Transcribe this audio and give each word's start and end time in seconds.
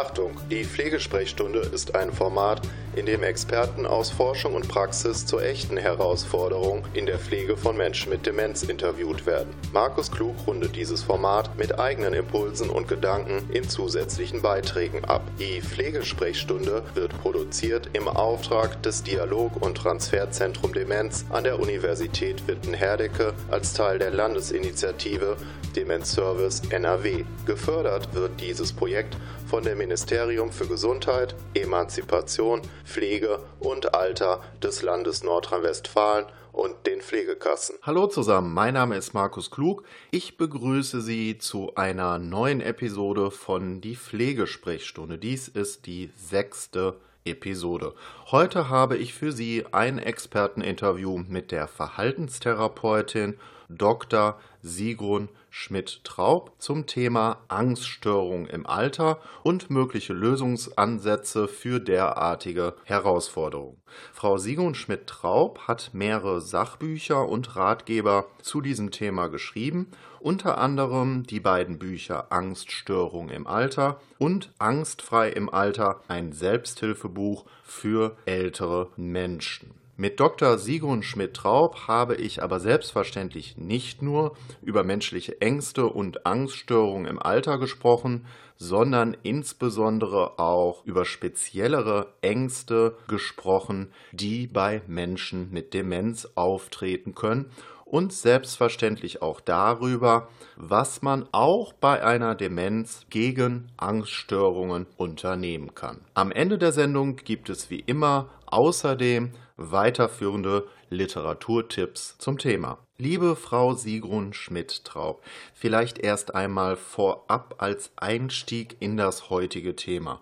Achtung, 0.00 0.34
die 0.50 0.64
Pflegesprechstunde 0.64 1.58
ist 1.58 1.94
ein 1.94 2.10
Format, 2.10 2.62
in 2.96 3.04
dem 3.04 3.22
Experten 3.22 3.84
aus 3.84 4.08
Forschung 4.08 4.54
und 4.54 4.66
Praxis 4.66 5.26
zur 5.26 5.44
echten 5.44 5.76
Herausforderung 5.76 6.86
in 6.94 7.04
der 7.04 7.18
Pflege 7.18 7.54
von 7.58 7.76
Menschen 7.76 8.10
mit 8.10 8.24
Demenz 8.24 8.62
interviewt 8.62 9.26
werden. 9.26 9.52
Markus 9.74 10.10
Klug 10.10 10.34
rundet 10.46 10.74
dieses 10.74 11.02
Format 11.02 11.58
mit 11.58 11.78
eigenen 11.78 12.14
Impulsen 12.14 12.70
und 12.70 12.88
Gedanken 12.88 13.42
in 13.52 13.68
zusätzlichen 13.68 14.40
Beiträgen 14.40 15.04
ab. 15.04 15.22
Die 15.38 15.60
Pflegesprechstunde 15.60 16.82
wird 16.94 17.20
produziert 17.20 17.90
im 17.92 18.08
Auftrag 18.08 18.82
des 18.82 19.02
Dialog- 19.02 19.60
und 19.60 19.76
Transferzentrum 19.76 20.72
Demenz 20.72 21.26
an 21.28 21.44
der 21.44 21.60
Universität 21.60 22.48
Witten-Herdecke 22.48 23.34
als 23.50 23.74
Teil 23.74 23.98
der 23.98 24.12
Landesinitiative 24.12 25.36
Demenzservice 25.76 26.62
NRW. 26.70 27.24
Gefördert 27.46 28.12
wird 28.14 28.40
dieses 28.40 28.72
Projekt 28.72 29.16
von 29.50 29.64
dem 29.64 29.78
Ministerium 29.78 30.52
für 30.52 30.68
Gesundheit, 30.68 31.34
Emanzipation, 31.54 32.62
Pflege 32.84 33.40
und 33.58 33.96
Alter 33.96 34.40
des 34.62 34.82
Landes 34.82 35.24
Nordrhein-Westfalen 35.24 36.26
und 36.52 36.86
den 36.86 37.00
Pflegekassen. 37.00 37.74
Hallo 37.82 38.06
zusammen, 38.06 38.54
mein 38.54 38.74
Name 38.74 38.96
ist 38.96 39.12
Markus 39.12 39.50
Klug. 39.50 39.82
Ich 40.12 40.36
begrüße 40.36 41.00
Sie 41.00 41.36
zu 41.38 41.74
einer 41.74 42.20
neuen 42.20 42.60
Episode 42.60 43.32
von 43.32 43.80
Die 43.80 43.96
Pflegesprechstunde. 43.96 45.18
Dies 45.18 45.48
ist 45.48 45.84
die 45.86 46.10
sechste 46.14 46.94
Episode. 47.24 47.94
Heute 48.32 48.68
habe 48.68 48.96
ich 48.96 49.12
für 49.12 49.32
Sie 49.32 49.64
ein 49.72 49.98
Experteninterview 49.98 51.18
mit 51.26 51.50
der 51.50 51.66
Verhaltenstherapeutin 51.66 53.36
Dr. 53.68 54.38
Sigrun 54.62 55.28
Schmidt-Traub 55.48 56.52
zum 56.58 56.86
Thema 56.86 57.38
Angststörung 57.48 58.46
im 58.46 58.66
Alter 58.66 59.18
und 59.42 59.70
mögliche 59.70 60.12
Lösungsansätze 60.12 61.48
für 61.48 61.80
derartige 61.80 62.74
Herausforderungen. 62.84 63.80
Frau 64.12 64.38
Sigrun 64.38 64.74
Schmidt-Traub 64.74 65.66
hat 65.66 65.90
mehrere 65.92 66.40
Sachbücher 66.40 67.28
und 67.28 67.56
Ratgeber 67.56 68.26
zu 68.42 68.60
diesem 68.60 68.90
Thema 68.90 69.28
geschrieben, 69.28 69.88
unter 70.20 70.58
anderem 70.58 71.24
die 71.24 71.40
beiden 71.40 71.78
Bücher 71.78 72.30
Angststörung 72.30 73.30
im 73.30 73.46
Alter 73.46 74.00
und 74.18 74.52
Angstfrei 74.58 75.30
im 75.30 75.48
Alter, 75.48 76.00
ein 76.08 76.32
Selbsthilfebuch 76.32 77.44
für 77.64 78.16
ältere 78.26 78.88
Menschen. 78.96 79.70
Mit 80.00 80.18
Dr. 80.18 80.56
Sigrun 80.56 81.02
Schmidt-Traub 81.02 81.86
habe 81.86 82.14
ich 82.16 82.42
aber 82.42 82.58
selbstverständlich 82.58 83.58
nicht 83.58 84.00
nur 84.00 84.34
über 84.62 84.82
menschliche 84.82 85.42
Ängste 85.42 85.86
und 85.88 86.24
Angststörungen 86.24 87.06
im 87.06 87.18
Alter 87.18 87.58
gesprochen, 87.58 88.24
sondern 88.56 89.14
insbesondere 89.22 90.38
auch 90.38 90.86
über 90.86 91.04
speziellere 91.04 92.14
Ängste 92.22 92.96
gesprochen, 93.08 93.92
die 94.12 94.46
bei 94.46 94.80
Menschen 94.86 95.50
mit 95.50 95.74
Demenz 95.74 96.28
auftreten 96.34 97.14
können 97.14 97.50
und 97.90 98.12
selbstverständlich 98.12 99.20
auch 99.20 99.40
darüber, 99.40 100.28
was 100.56 101.02
man 101.02 101.26
auch 101.32 101.72
bei 101.72 102.04
einer 102.04 102.36
Demenz 102.36 103.04
gegen 103.10 103.66
Angststörungen 103.76 104.86
unternehmen 104.96 105.74
kann. 105.74 106.00
Am 106.14 106.30
Ende 106.30 106.56
der 106.56 106.70
Sendung 106.70 107.16
gibt 107.16 107.50
es 107.50 107.68
wie 107.68 107.80
immer 107.80 108.30
außerdem 108.46 109.32
weiterführende 109.56 110.68
Literaturtipps 110.88 112.16
zum 112.18 112.38
Thema. 112.38 112.78
Liebe 112.96 113.34
Frau 113.34 113.74
Sigrun 113.74 114.32
Schmidt-Traub, 114.34 115.22
vielleicht 115.52 115.98
erst 115.98 116.34
einmal 116.34 116.76
vorab 116.76 117.56
als 117.58 117.90
Einstieg 117.96 118.76
in 118.78 118.96
das 118.96 119.30
heutige 119.30 119.74
Thema. 119.74 120.20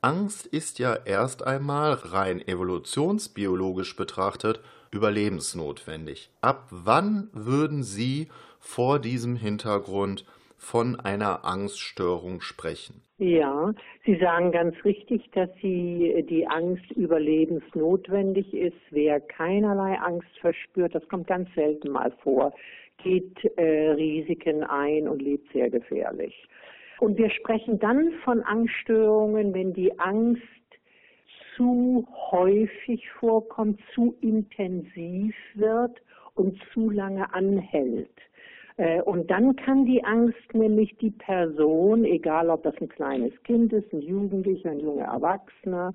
Angst 0.00 0.46
ist 0.46 0.78
ja 0.78 0.94
erst 0.94 1.42
einmal 1.42 1.94
rein 1.94 2.46
evolutionsbiologisch 2.46 3.96
betrachtet 3.96 4.60
überlebensnotwendig. 4.90 6.30
Ab 6.40 6.66
wann 6.70 7.28
würden 7.32 7.82
Sie 7.82 8.28
vor 8.60 8.98
diesem 8.98 9.36
Hintergrund 9.36 10.24
von 10.56 10.98
einer 10.98 11.44
Angststörung 11.44 12.40
sprechen? 12.40 13.02
Ja, 13.18 13.74
Sie 14.06 14.16
sagen 14.16 14.52
ganz 14.52 14.76
richtig, 14.84 15.28
dass 15.32 15.48
Sie 15.60 16.24
die 16.28 16.46
Angst 16.46 16.90
überlebensnotwendig 16.92 18.54
ist. 18.54 18.76
Wer 18.90 19.20
keinerlei 19.20 19.98
Angst 19.98 20.28
verspürt, 20.40 20.94
das 20.94 21.06
kommt 21.08 21.26
ganz 21.26 21.52
selten 21.54 21.90
mal 21.90 22.12
vor, 22.22 22.54
geht 23.02 23.44
äh, 23.56 23.90
Risiken 23.90 24.62
ein 24.62 25.08
und 25.08 25.20
lebt 25.20 25.52
sehr 25.52 25.68
gefährlich. 25.68 26.46
Und 27.00 27.16
wir 27.16 27.30
sprechen 27.30 27.78
dann 27.78 28.12
von 28.24 28.42
Angststörungen, 28.42 29.54
wenn 29.54 29.72
die 29.72 29.98
Angst 29.98 30.42
zu 31.58 32.06
häufig 32.30 33.10
vorkommt, 33.18 33.80
zu 33.94 34.14
intensiv 34.22 35.34
wird 35.54 36.00
und 36.36 36.56
zu 36.72 36.88
lange 36.88 37.34
anhält. 37.34 38.16
Äh, 38.76 39.02
und 39.02 39.30
dann 39.30 39.56
kann 39.56 39.84
die 39.84 40.02
Angst 40.04 40.54
nämlich 40.54 40.96
die 40.98 41.10
Person, 41.10 42.04
egal 42.04 42.48
ob 42.48 42.62
das 42.62 42.74
ein 42.80 42.88
kleines 42.88 43.32
Kind 43.42 43.72
ist, 43.72 43.92
ein 43.92 44.00
Jugendlicher, 44.00 44.70
ein 44.70 44.80
junger 44.80 45.06
Erwachsener 45.06 45.92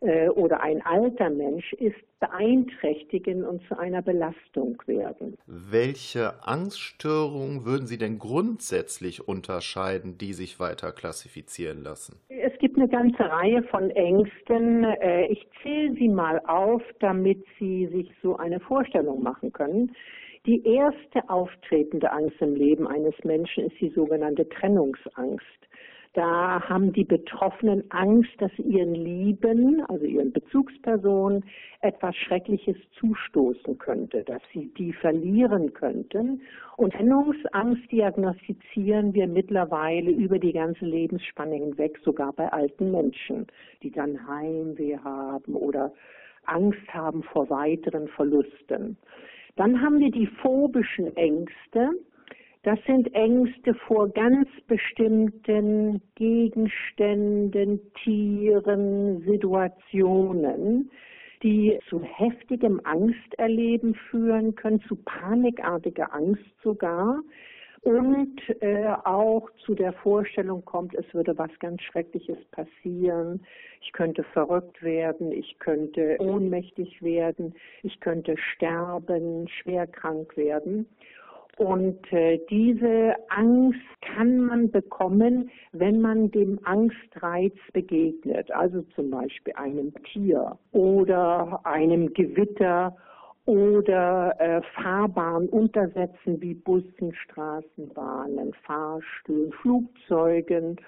oder 0.00 0.60
ein 0.62 0.80
alter 0.84 1.28
Mensch 1.28 1.72
ist, 1.74 1.96
beeinträchtigen 2.20 3.44
und 3.44 3.62
zu 3.66 3.78
einer 3.78 4.02
Belastung 4.02 4.82
werden. 4.86 5.36
Welche 5.46 6.34
Angststörungen 6.46 7.64
würden 7.64 7.86
Sie 7.86 7.98
denn 7.98 8.18
grundsätzlich 8.18 9.26
unterscheiden, 9.26 10.16
die 10.18 10.32
sich 10.32 10.60
weiter 10.60 10.92
klassifizieren 10.92 11.82
lassen? 11.82 12.18
Es 12.28 12.56
gibt 12.58 12.76
eine 12.76 12.88
ganze 12.88 13.22
Reihe 13.24 13.62
von 13.64 13.90
Ängsten. 13.90 14.84
Äh, 14.84 15.26
ich 15.26 15.46
zähle 15.62 15.94
sie 15.94 16.08
mal 16.08 16.40
auf, 16.46 16.82
damit 17.00 17.44
Sie 17.58 17.86
sich 17.88 18.10
so 18.22 18.36
eine 18.36 18.60
Vorstellung 18.60 19.22
machen 19.22 19.52
können. 19.52 19.92
Die 20.46 20.64
erste 20.66 21.28
auftretende 21.28 22.10
Angst 22.10 22.40
im 22.40 22.54
Leben 22.54 22.86
eines 22.86 23.14
Menschen 23.24 23.66
ist 23.66 23.80
die 23.80 23.90
sogenannte 23.90 24.48
Trennungsangst. 24.48 25.44
Da 26.12 26.60
haben 26.68 26.92
die 26.92 27.04
Betroffenen 27.04 27.84
Angst, 27.90 28.32
dass 28.38 28.50
ihren 28.58 28.94
Lieben, 28.96 29.84
also 29.88 30.04
ihren 30.04 30.32
Bezugspersonen, 30.32 31.44
etwas 31.82 32.16
Schreckliches 32.16 32.76
zustoßen 32.98 33.78
könnte, 33.78 34.24
dass 34.24 34.42
sie 34.52 34.74
die 34.76 34.92
verlieren 34.92 35.72
könnten. 35.72 36.42
Und 36.76 36.94
Trennungsangst 36.94 37.92
diagnostizieren 37.92 39.14
wir 39.14 39.28
mittlerweile 39.28 40.10
über 40.10 40.40
die 40.40 40.52
ganze 40.52 40.84
Lebensspanne 40.84 41.54
hinweg, 41.54 41.96
sogar 42.02 42.32
bei 42.32 42.52
alten 42.52 42.90
Menschen, 42.90 43.46
die 43.84 43.92
dann 43.92 44.26
Heimweh 44.26 44.98
haben 44.98 45.54
oder 45.54 45.92
Angst 46.46 46.92
haben 46.92 47.22
vor 47.22 47.48
weiteren 47.50 48.08
Verlusten. 48.08 48.96
Dann 49.54 49.80
haben 49.80 50.00
wir 50.00 50.10
die 50.10 50.26
phobischen 50.26 51.16
Ängste. 51.16 51.90
Das 52.62 52.78
sind 52.86 53.14
Ängste 53.14 53.72
vor 53.72 54.10
ganz 54.10 54.46
bestimmten 54.66 56.02
Gegenständen, 56.14 57.80
Tieren, 58.04 59.22
Situationen, 59.22 60.90
die 61.42 61.78
zu 61.88 62.02
heftigem 62.02 62.78
Angsterleben 62.84 63.94
führen 64.10 64.54
können, 64.56 64.82
zu 64.82 64.96
panikartiger 64.96 66.12
Angst 66.12 66.44
sogar 66.62 67.20
und 67.82 68.38
äh, 68.60 68.88
auch 69.04 69.48
zu 69.64 69.74
der 69.74 69.94
Vorstellung 69.94 70.62
kommt, 70.66 70.94
es 70.94 71.14
würde 71.14 71.38
was 71.38 71.50
ganz 71.60 71.80
Schreckliches 71.80 72.36
passieren, 72.50 73.42
ich 73.80 73.92
könnte 73.92 74.22
verrückt 74.22 74.82
werden, 74.82 75.32
ich 75.32 75.58
könnte 75.60 76.18
ohnmächtig 76.20 77.00
werden, 77.00 77.54
ich 77.82 77.98
könnte 78.00 78.36
sterben, 78.36 79.48
schwer 79.48 79.86
krank 79.86 80.36
werden. 80.36 80.86
Und 81.60 82.10
äh, 82.10 82.40
diese 82.48 83.16
Angst 83.28 83.78
kann 84.00 84.46
man 84.46 84.70
bekommen, 84.70 85.50
wenn 85.72 86.00
man 86.00 86.30
dem 86.30 86.58
Angstreiz 86.64 87.52
begegnet, 87.74 88.50
also 88.50 88.80
zum 88.94 89.10
Beispiel 89.10 89.52
einem 89.56 89.92
Tier 90.04 90.56
oder 90.72 91.60
einem 91.64 92.14
Gewitter 92.14 92.96
oder 93.44 94.34
äh, 94.40 94.62
Fahrbahn 94.74 95.50
untersetzen 95.50 96.40
wie 96.40 96.54
Bussen, 96.54 97.12
Straßenbahnen, 97.12 98.54
Fahrstühlen, 98.64 99.52
Flugzeugen 99.60 100.80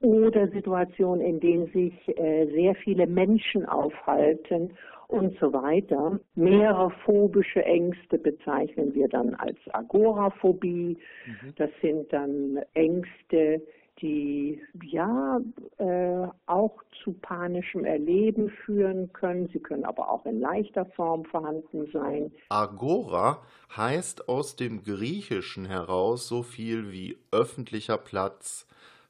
oder 0.00 0.48
Situationen, 0.48 1.24
in 1.24 1.40
denen 1.40 1.66
sich 1.72 1.92
äh, 2.18 2.46
sehr 2.52 2.74
viele 2.76 3.06
Menschen 3.06 3.66
aufhalten 3.66 4.72
und 5.08 5.36
so 5.40 5.52
weiter. 5.52 6.20
Mehrere 6.34 6.90
phobische 7.04 7.64
Ängste 7.64 8.18
bezeichnen 8.18 8.94
wir 8.94 9.08
dann 9.08 9.34
als 9.34 9.58
Agoraphobie. 9.72 10.98
Mhm. 11.26 11.54
Das 11.56 11.70
sind 11.82 12.12
dann 12.12 12.60
Ängste, 12.74 13.62
die 14.00 14.60
ja 14.84 15.40
äh, 15.78 16.28
auch 16.46 16.76
zu 17.02 17.12
panischem 17.14 17.84
Erleben 17.84 18.50
führen 18.64 19.12
können. 19.12 19.48
Sie 19.52 19.58
können 19.58 19.84
aber 19.84 20.10
auch 20.10 20.24
in 20.26 20.40
leichter 20.40 20.84
Form 20.86 21.24
vorhanden 21.24 21.88
sein. 21.92 22.30
Agora 22.48 23.42
heißt 23.76 24.28
aus 24.28 24.56
dem 24.56 24.84
Griechischen 24.84 25.66
heraus 25.66 26.28
so 26.28 26.42
viel 26.42 26.92
wie 26.92 27.18
öffentlicher 27.32 27.98
Platz, 27.98 28.66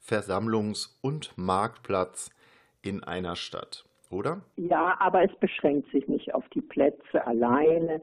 Versammlungs- 0.09 0.99
und 1.03 1.37
Marktplatz 1.37 2.31
in 2.83 3.05
einer 3.05 3.37
Stadt 3.37 3.85
oder? 4.11 4.41
Ja, 4.57 4.97
aber 5.01 5.23
es 5.25 5.35
beschränkt 5.37 5.91
sich 5.91 6.09
nicht 6.09 6.35
auf 6.35 6.49
die 6.51 6.61
Plätze 6.61 7.27
alleine. 7.27 8.01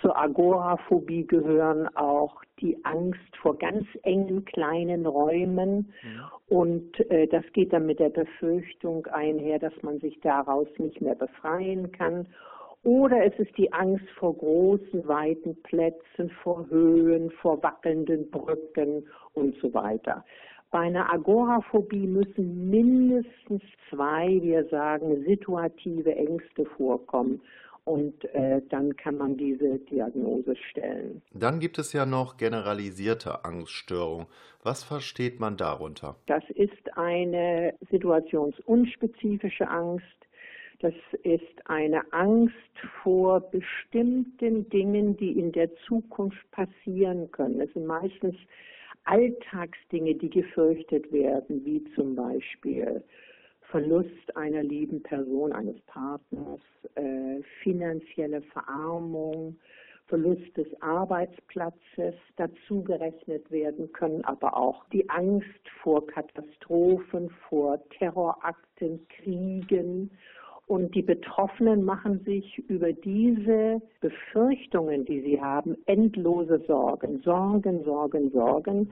Zur 0.00 0.16
Agoraphobie 0.18 1.26
gehören 1.26 1.94
auch 1.96 2.42
die 2.60 2.76
Angst 2.84 3.36
vor 3.40 3.56
ganz 3.56 3.86
engen 4.02 4.44
kleinen 4.44 5.06
Räumen 5.06 5.92
ja. 6.02 6.32
und 6.48 6.98
äh, 7.10 7.28
das 7.28 7.44
geht 7.52 7.72
dann 7.72 7.86
mit 7.86 8.00
der 8.00 8.08
Befürchtung 8.08 9.06
einher, 9.06 9.58
dass 9.58 9.74
man 9.82 10.00
sich 10.00 10.18
daraus 10.20 10.66
nicht 10.78 11.00
mehr 11.00 11.14
befreien 11.14 11.92
kann. 11.92 12.26
Oder 12.82 13.24
es 13.24 13.38
ist 13.38 13.56
die 13.56 13.72
Angst 13.72 14.08
vor 14.18 14.36
großen, 14.36 15.06
weiten 15.06 15.60
Plätzen, 15.62 16.30
vor 16.42 16.68
Höhen, 16.68 17.30
vor 17.30 17.62
wackelnden 17.62 18.28
Brücken 18.28 19.06
und 19.34 19.54
so 19.60 19.72
weiter. 19.72 20.24
Bei 20.72 20.78
einer 20.80 21.12
Agoraphobie 21.12 22.06
müssen 22.06 22.70
mindestens 22.70 23.62
zwei, 23.90 24.40
wir 24.40 24.64
sagen, 24.70 25.22
situative 25.26 26.16
Ängste 26.16 26.64
vorkommen. 26.64 27.42
Und 27.84 28.24
äh, 28.32 28.62
dann 28.70 28.96
kann 28.96 29.18
man 29.18 29.36
diese 29.36 29.78
Diagnose 29.80 30.56
stellen. 30.70 31.20
Dann 31.34 31.60
gibt 31.60 31.78
es 31.78 31.92
ja 31.92 32.06
noch 32.06 32.38
generalisierte 32.38 33.44
Angststörung. 33.44 34.28
Was 34.62 34.82
versteht 34.82 35.40
man 35.40 35.58
darunter? 35.58 36.16
Das 36.26 36.44
ist 36.54 36.96
eine 36.96 37.74
situationsunspezifische 37.90 39.68
Angst. 39.68 40.06
Das 40.78 40.94
ist 41.22 41.42
eine 41.66 42.00
Angst 42.12 42.54
vor 43.02 43.40
bestimmten 43.40 44.70
Dingen, 44.70 45.18
die 45.18 45.38
in 45.38 45.52
der 45.52 45.68
Zukunft 45.86 46.50
passieren 46.50 47.30
können. 47.30 47.60
Es 47.60 47.72
sind 47.74 47.86
meistens 47.86 48.36
Alltagsdinge, 49.04 50.14
die 50.14 50.30
gefürchtet 50.30 51.10
werden, 51.12 51.64
wie 51.64 51.84
zum 51.94 52.14
Beispiel 52.14 53.02
Verlust 53.62 54.36
einer 54.36 54.62
lieben 54.62 55.02
Person, 55.02 55.52
eines 55.52 55.80
Partners, 55.82 56.60
äh, 56.94 57.42
finanzielle 57.62 58.42
Verarmung, 58.42 59.58
Verlust 60.06 60.56
des 60.58 60.66
Arbeitsplatzes 60.82 62.14
dazu 62.36 62.82
gerechnet 62.82 63.50
werden 63.50 63.90
können, 63.92 64.22
aber 64.24 64.56
auch 64.56 64.84
die 64.90 65.08
Angst 65.08 65.68
vor 65.82 66.06
Katastrophen, 66.06 67.30
vor 67.48 67.80
Terrorakten, 67.90 69.06
Kriegen 69.08 70.10
und 70.72 70.94
die 70.94 71.02
Betroffenen 71.02 71.84
machen 71.84 72.20
sich 72.24 72.58
über 72.66 72.94
diese 72.94 73.82
Befürchtungen, 74.00 75.04
die 75.04 75.20
sie 75.20 75.38
haben, 75.38 75.76
endlose 75.84 76.64
Sorgen. 76.66 77.20
Sorgen, 77.20 77.84
Sorgen, 77.84 78.30
Sorgen. 78.30 78.88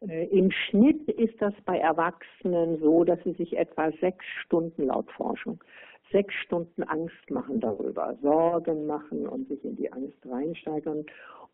Mhm. 0.00 0.08
Äh, 0.08 0.24
Im 0.28 0.50
Schnitt 0.50 1.06
ist 1.06 1.34
das 1.38 1.52
bei 1.66 1.76
Erwachsenen 1.76 2.78
so, 2.80 3.04
dass 3.04 3.22
sie 3.24 3.32
sich 3.32 3.58
etwa 3.58 3.90
sechs 4.00 4.24
Stunden 4.42 4.86
laut 4.86 5.10
Forschung 5.12 5.62
sechs 6.10 6.32
Stunden 6.46 6.82
Angst 6.84 7.30
machen 7.30 7.60
darüber, 7.60 8.16
Sorgen 8.22 8.86
machen 8.86 9.26
und 9.28 9.46
sich 9.48 9.62
in 9.62 9.76
die 9.76 9.92
Angst 9.92 10.16
reinsteigern. 10.24 11.04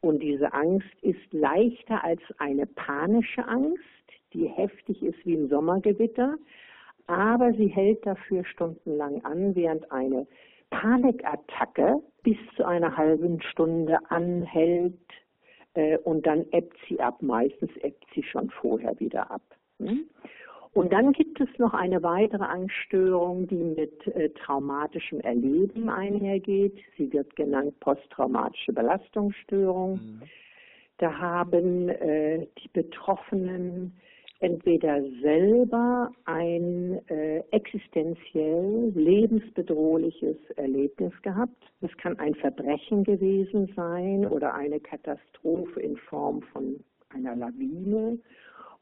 Und 0.01 0.23
diese 0.23 0.53
Angst 0.53 0.95
ist 1.03 1.33
leichter 1.33 2.05
als 2.05 2.21
eine 2.39 2.65
panische 2.67 3.45
Angst, 3.49 3.83
die 4.33 4.47
heftig 4.47 5.03
ist 5.03 5.19
wie 5.27 5.35
ein 5.35 5.49
Sommergewitter 5.49 6.37
aber 7.07 7.53
sie 7.55 7.69
hält 7.69 8.05
dafür 8.07 8.45
stundenlang 8.45 9.25
an, 9.25 9.55
während 9.55 9.91
eine 9.93 10.27
Panikattacke 10.71 12.01
bis 12.23 12.37
zu 12.57 12.65
einer 12.65 12.97
halben 12.97 13.41
Stunde 13.43 13.99
anhält 14.11 14.95
äh, 15.75 15.99
und 15.99 16.27
dann 16.27 16.47
ebbt 16.53 16.77
sie 16.89 17.01
ab. 17.01 17.23
Meistens 17.23 17.71
ebbt 17.77 18.05
sie 18.15 18.23
schon 18.23 18.51
vorher 18.51 18.99
wieder 18.99 19.31
ab. 19.31 19.43
Hm? 19.79 20.07
Und 20.73 20.93
dann 20.93 21.13
gibt 21.13 21.41
es 21.41 21.49
noch 21.59 21.73
eine 21.73 22.03
weitere 22.03 22.43
Angststörung, 22.43 23.47
die 23.47 23.55
mit 23.55 24.07
äh, 24.09 24.31
traumatischem 24.31 25.21
Erleben 25.21 25.89
einhergeht. 25.89 26.77
Sie 26.97 27.13
wird 27.13 27.37
genannt 27.37 27.79
posttraumatische 27.79 28.73
Belastungsstörung. 28.73 29.93
Mhm. 29.93 30.23
Da 30.99 31.17
haben 31.17 31.89
äh, 31.89 32.49
die 32.63 32.69
Betroffenen 32.69 33.97
entweder 34.41 35.01
selber 35.23 36.11
ein 36.25 37.01
äh, 37.09 37.43
existenziell 37.51 38.93
lebensbedrohliches 38.95 40.37
Erlebnis 40.57 41.13
gehabt. 41.23 41.63
Es 41.81 41.97
kann 41.99 42.19
ein 42.19 42.35
Verbrechen 42.35 43.05
gewesen 43.05 43.73
sein 43.77 44.27
oder 44.27 44.55
eine 44.55 44.81
Katastrophe 44.81 45.81
in 45.81 45.97
Form 45.97 46.43
von 46.53 46.83
einer 47.11 47.37
Lawine 47.37 48.19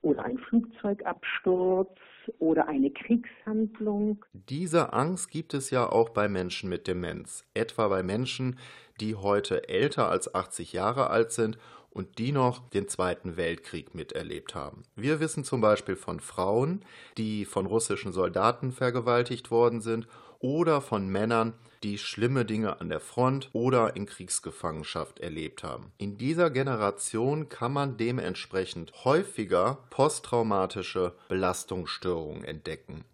oder 0.00 0.24
ein 0.24 0.38
Flugzeugabsturz 0.38 1.96
oder 2.38 2.68
eine 2.68 2.90
Kriegshandlung. 2.90 4.24
Diese 4.32 4.92
Angst 4.92 5.30
gibt 5.30 5.54
es 5.54 5.70
ja 5.70 5.88
auch 5.88 6.10
bei 6.10 6.28
Menschen 6.28 6.68
mit 6.68 6.86
Demenz, 6.88 7.44
etwa 7.54 7.88
bei 7.88 8.02
Menschen, 8.02 8.58
die 9.00 9.14
heute 9.14 9.68
älter 9.68 10.08
als 10.08 10.34
80 10.34 10.72
Jahre 10.72 11.10
alt 11.10 11.30
sind 11.32 11.58
und 11.92 12.18
die 12.18 12.32
noch 12.32 12.68
den 12.70 12.88
Zweiten 12.88 13.36
Weltkrieg 13.36 13.94
miterlebt 13.94 14.54
haben. 14.54 14.82
Wir 14.96 15.20
wissen 15.20 15.44
zum 15.44 15.60
Beispiel 15.60 15.96
von 15.96 16.20
Frauen, 16.20 16.84
die 17.18 17.44
von 17.44 17.66
russischen 17.66 18.12
Soldaten 18.12 18.72
vergewaltigt 18.72 19.50
worden 19.50 19.80
sind 19.80 20.06
oder 20.38 20.80
von 20.80 21.08
Männern, 21.08 21.54
die 21.82 21.98
schlimme 21.98 22.44
Dinge 22.44 22.80
an 22.80 22.88
der 22.88 23.00
Front 23.00 23.50
oder 23.52 23.96
in 23.96 24.06
Kriegsgefangenschaft 24.06 25.20
erlebt 25.20 25.62
haben. 25.62 25.92
In 25.98 26.18
dieser 26.18 26.50
Generation 26.50 27.48
kann 27.48 27.72
man 27.72 27.96
dementsprechend 27.96 28.92
häufiger 29.04 29.78
posttraumatische 29.90 31.14
Belastungsstörungen 31.28 32.44
entdecken. 32.44 33.04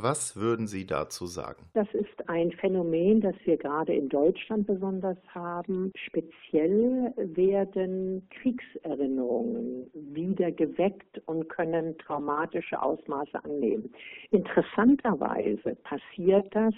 Was 0.00 0.36
würden 0.36 0.68
Sie 0.68 0.86
dazu 0.86 1.26
sagen? 1.26 1.64
Das 1.74 1.88
ist 1.92 2.28
ein 2.28 2.52
Phänomen, 2.52 3.20
das 3.20 3.34
wir 3.44 3.56
gerade 3.56 3.92
in 3.92 4.08
Deutschland 4.08 4.66
besonders 4.66 5.18
haben. 5.34 5.90
Speziell 5.96 7.12
werden 7.16 8.28
Kriegserinnerungen 8.30 9.90
wieder 9.92 10.52
geweckt 10.52 11.20
und 11.26 11.48
können 11.48 11.98
traumatische 11.98 12.80
Ausmaße 12.80 13.44
annehmen. 13.44 13.92
Interessanterweise 14.30 15.76
passiert 15.82 16.54
das 16.54 16.74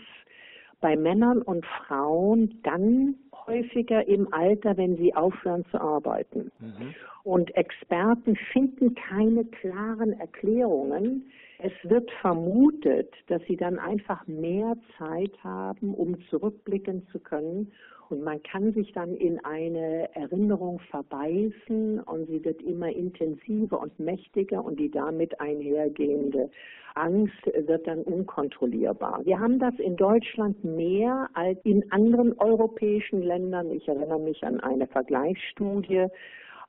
bei 0.81 0.97
Männern 0.97 1.43
und 1.43 1.67
Frauen 1.67 2.59
dann 2.63 3.17
häufiger 3.47 4.07
im 4.09 4.33
Alter, 4.33 4.79
wenn 4.79 4.97
sie 4.97 5.15
aufhören 5.15 5.67
zu 5.71 5.79
arbeiten. 5.79 6.51
Mhm. 6.59 6.95
Und 7.23 7.55
Experten 7.55 8.37
finden 8.53 8.95
keine 8.95 9.45
klaren 9.45 10.19
Erklärungen, 10.19 11.31
es 11.63 11.73
wird 11.91 12.11
vermutet, 12.21 13.13
dass 13.29 13.43
sie 13.47 13.57
dann 13.57 13.79
einfach 13.79 14.27
mehr 14.27 14.77
Zeit 14.99 15.33
haben, 15.43 15.95
um 15.95 16.21
zurückblicken 16.29 17.07
zu 17.13 17.19
können. 17.21 17.73
Und 18.09 18.25
man 18.25 18.43
kann 18.43 18.73
sich 18.73 18.93
dann 18.93 19.15
in 19.15 19.39
eine 19.45 20.13
Erinnerung 20.17 20.81
verbeißen 20.91 22.01
und 22.01 22.27
sie 22.27 22.45
wird 22.45 22.61
immer 22.63 22.89
intensiver 22.89 23.81
und 23.81 24.01
mächtiger 24.01 24.65
und 24.65 24.81
die 24.81 24.91
damit 24.91 25.41
einhergehende 25.41 26.51
Angst 26.97 27.47
wird 27.47 27.87
dann 27.87 28.03
unkontrollierbar. 28.03 29.21
Wir 29.25 29.39
haben 29.39 29.61
das 29.61 29.75
in 29.79 29.97
Deutschland 29.97 30.65
mehr 30.65 31.29
als 31.35 31.61
in 31.63 31.91
anderen 31.93 32.37
europäischen 32.41 33.23
Ländern. 33.23 33.71
Ich 33.71 33.87
erinnere 33.87 34.19
mich 34.19 34.43
an 34.43 34.59
eine 34.59 34.89
Vergleichsstudie 34.89 36.07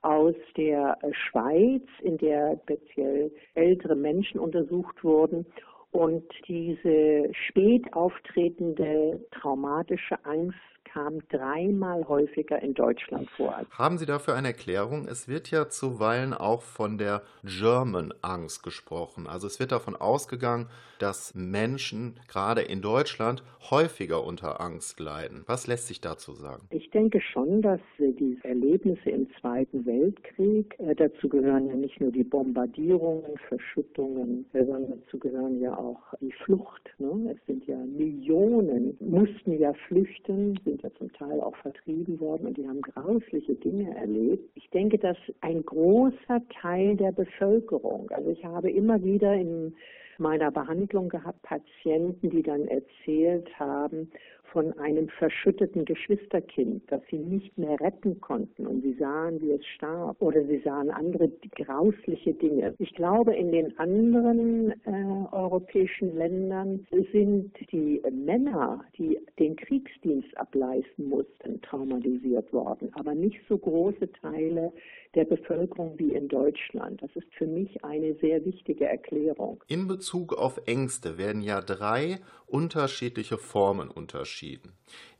aus 0.02 0.34
der 0.56 0.98
Schweiz, 1.12 1.84
in 2.02 2.18
der 2.18 2.58
speziell 2.64 3.32
ältere 3.54 3.96
Menschen 3.96 4.40
untersucht 4.40 5.02
wurden. 5.02 5.46
Und 5.92 6.24
diese 6.48 7.28
spät 7.48 7.92
auftretende 7.92 9.24
traumatische 9.30 10.24
Angst 10.24 10.56
kam 10.92 11.20
dreimal 11.28 12.06
häufiger 12.08 12.60
in 12.60 12.74
Deutschland 12.74 13.30
vor. 13.30 13.54
Haben 13.70 13.98
Sie 13.98 14.06
dafür 14.06 14.34
eine 14.34 14.48
Erklärung? 14.48 15.06
Es 15.08 15.28
wird 15.28 15.50
ja 15.50 15.68
zuweilen 15.68 16.34
auch 16.34 16.62
von 16.62 16.98
der 16.98 17.22
German 17.44 18.12
Angst 18.20 18.62
gesprochen. 18.62 19.26
Also 19.26 19.46
es 19.46 19.58
wird 19.58 19.72
davon 19.72 19.96
ausgegangen, 19.96 20.68
dass 20.98 21.34
Menschen 21.34 22.14
gerade 22.28 22.62
in 22.62 22.80
Deutschland 22.80 23.42
häufiger 23.70 24.24
unter 24.24 24.60
Angst 24.60 25.00
leiden. 25.00 25.42
Was 25.46 25.66
lässt 25.66 25.88
sich 25.88 26.00
dazu 26.00 26.32
sagen? 26.32 26.62
Ich 26.70 26.90
denke 26.90 27.20
schon, 27.20 27.60
dass 27.60 27.80
die 27.98 28.38
Erlebnisse 28.44 29.10
im 29.10 29.26
Zweiten 29.40 29.84
Weltkrieg, 29.84 30.78
äh, 30.78 30.94
dazu 30.94 31.28
gehören 31.28 31.66
ja 31.66 31.74
nicht 31.74 32.00
nur 32.00 32.12
die 32.12 32.22
Bombardierungen, 32.22 33.36
Verschüttungen, 33.48 34.46
sondern 34.52 34.90
dazu 34.90 35.18
gehören 35.18 35.60
ja 35.60 35.76
auch 35.76 36.00
die 36.20 36.32
Flucht. 36.44 36.88
Ne? 36.98 37.34
Es 37.34 37.46
sind 37.46 37.66
ja 37.66 37.76
Millionen, 37.76 38.96
mussten 39.00 39.58
ja 39.58 39.72
flüchten, 39.88 40.58
sind 40.64 40.81
ja 40.82 40.90
zum 40.94 41.12
Teil 41.12 41.40
auch 41.40 41.56
vertrieben 41.56 42.20
worden 42.20 42.46
und 42.46 42.56
die 42.56 42.66
haben 42.66 42.80
grausliche 42.82 43.54
Dinge 43.54 43.94
erlebt. 43.96 44.50
Ich 44.54 44.68
denke, 44.70 44.98
dass 44.98 45.16
ein 45.40 45.64
großer 45.64 46.40
Teil 46.60 46.96
der 46.96 47.12
Bevölkerung, 47.12 48.10
also 48.10 48.30
ich 48.30 48.44
habe 48.44 48.70
immer 48.70 49.02
wieder 49.02 49.34
in 49.34 49.74
meiner 50.18 50.50
Behandlung 50.50 51.08
gehabt 51.08 51.42
Patienten, 51.42 52.30
die 52.30 52.42
dann 52.42 52.66
erzählt 52.68 53.48
haben 53.58 54.10
von 54.52 54.78
einem 54.78 55.08
verschütteten 55.08 55.84
Geschwisterkind, 55.86 56.82
das 56.88 57.00
sie 57.10 57.18
nicht 57.18 57.56
mehr 57.56 57.80
retten 57.80 58.20
konnten. 58.20 58.66
Und 58.66 58.82
sie 58.82 58.92
sahen, 58.94 59.40
wie 59.40 59.52
es 59.52 59.64
starb. 59.66 60.20
Oder 60.20 60.44
sie 60.44 60.58
sahen 60.58 60.90
andere 60.90 61.30
grausliche 61.56 62.34
Dinge. 62.34 62.74
Ich 62.78 62.94
glaube, 62.94 63.34
in 63.34 63.50
den 63.50 63.76
anderen 63.78 64.72
äh, 64.84 65.32
europäischen 65.32 66.16
Ländern 66.16 66.86
sind 67.12 67.52
die 67.72 68.02
Männer, 68.10 68.84
die 68.98 69.18
den 69.38 69.56
Kriegsdienst 69.56 70.36
ableisten 70.36 71.08
mussten, 71.08 71.60
traumatisiert 71.62 72.52
worden, 72.52 72.90
aber 72.92 73.14
nicht 73.14 73.40
so 73.48 73.56
große 73.56 74.12
Teile 74.20 74.72
der 75.14 75.24
Bevölkerung 75.24 75.98
wie 75.98 76.14
in 76.14 76.28
Deutschland. 76.28 77.02
Das 77.02 77.10
ist 77.14 77.32
für 77.36 77.46
mich 77.46 77.84
eine 77.84 78.14
sehr 78.20 78.44
wichtige 78.44 78.86
Erklärung. 78.86 79.62
In 79.68 79.86
Bezug 79.86 80.32
auf 80.32 80.60
Ängste 80.66 81.18
werden 81.18 81.42
ja 81.42 81.60
drei 81.60 82.20
unterschiedliche 82.46 83.38
Formen 83.38 83.90
unterschieden. 83.90 84.72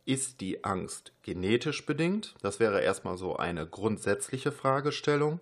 Ist 0.04 0.40
die 0.40 0.64
Angst 0.64 1.12
genetisch 1.22 1.86
bedingt? 1.86 2.34
Das 2.42 2.58
wäre 2.58 2.82
erstmal 2.82 3.16
so 3.16 3.36
eine 3.36 3.66
grundsätzliche 3.66 4.50
Fragestellung. 4.50 5.40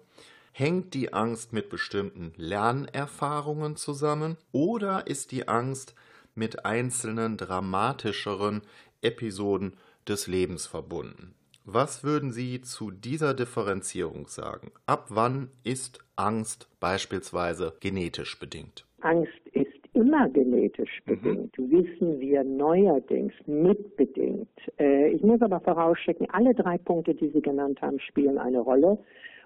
Hängt 0.53 0.95
die 0.95 1.13
Angst 1.13 1.53
mit 1.53 1.71
bestimmten 1.71 2.33
Lernerfahrungen 2.37 3.77
zusammen? 3.77 4.37
Oder 4.53 5.07
ist 5.07 5.31
die 5.33 5.49
Angst 5.49 5.95
mit 6.35 6.65
einzelnen 6.65 7.37
dramatischeren 7.37 8.63
Episoden 9.01 9.75
des 10.07 10.27
Lebens 10.27 10.67
verbunden? 10.67 11.35
Was 11.65 12.03
würden 12.05 12.33
Sie 12.33 12.61
zu 12.63 12.91
dieser 12.91 13.35
Differenzierung 13.35 14.27
sagen? 14.27 14.73
Ab 14.87 15.07
wann 15.09 15.51
ist 15.63 15.99
Angst 16.17 16.69
beispielsweise 16.81 17.75
genetisch 17.81 18.39
bedingt? 18.39 18.87
Angst 19.03 19.47
ist 19.53 19.69
immer 19.93 20.29
genetisch 20.29 21.01
mhm. 21.05 21.21
bedingt, 21.21 21.59
mhm. 21.59 21.71
wissen 21.71 22.21
wir 22.21 22.45
neuerdings 22.45 23.33
mitbedingt. 23.47 24.49
Äh, 24.79 25.11
ich 25.11 25.23
muss 25.23 25.43
aber 25.43 25.61
vorausschicken, 25.61 26.29
alle 26.31 26.55
drei 26.55 26.79
Punkte, 26.79 27.15
die 27.15 27.29
Sie 27.29 27.43
genannt 27.43 27.81
haben, 27.83 28.01
spielen 28.01 28.39
eine 28.39 28.61
Rolle 28.61 28.99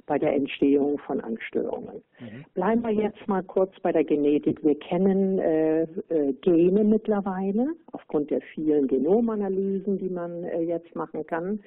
bei 0.07 0.19
der 0.19 0.35
Entstehung 0.35 0.99
von 0.99 1.21
Angststörungen. 1.21 2.03
Mhm. 2.21 2.45
Bleiben 2.55 2.83
wir 2.83 2.93
jetzt 2.93 3.27
mal 3.27 3.43
kurz 3.43 3.73
bei 3.81 3.91
der 3.91 4.05
Genetik. 4.05 4.63
Wir 4.63 4.79
kennen 4.79 5.39
äh, 5.39 5.83
äh, 5.83 6.33
Gene 6.43 6.85
mittlerweile 6.85 7.69
aufgrund 7.93 8.31
der 8.31 8.41
vielen 8.55 8.87
Genomanalysen, 8.87 9.99
die 9.99 10.11
man 10.11 10.45
äh, 10.45 10.61
jetzt 10.61 10.95
machen 10.95 11.27
kann. 11.27 11.61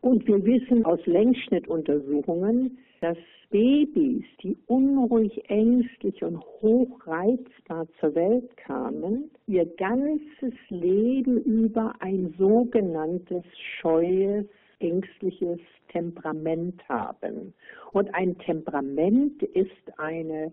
Und 0.00 0.26
wir 0.26 0.44
wissen 0.44 0.84
aus 0.84 1.04
Längsschnittuntersuchungen, 1.06 2.78
dass 3.00 3.16
Babys, 3.50 4.24
die 4.42 4.56
unruhig, 4.66 5.42
ängstlich 5.48 6.22
und 6.22 6.38
hochreizbar 6.60 7.86
zur 7.98 8.14
Welt 8.14 8.56
kamen, 8.58 9.30
ihr 9.46 9.64
ganzes 9.76 10.54
Leben 10.68 11.42
über 11.44 11.94
ein 12.00 12.34
sogenanntes 12.38 13.44
scheues, 13.80 14.44
ängstliches 14.80 15.60
Temperament 15.88 16.86
haben. 16.88 17.54
Und 17.92 18.14
ein 18.14 18.36
Temperament 18.38 19.42
ist 19.42 19.98
eine 19.98 20.52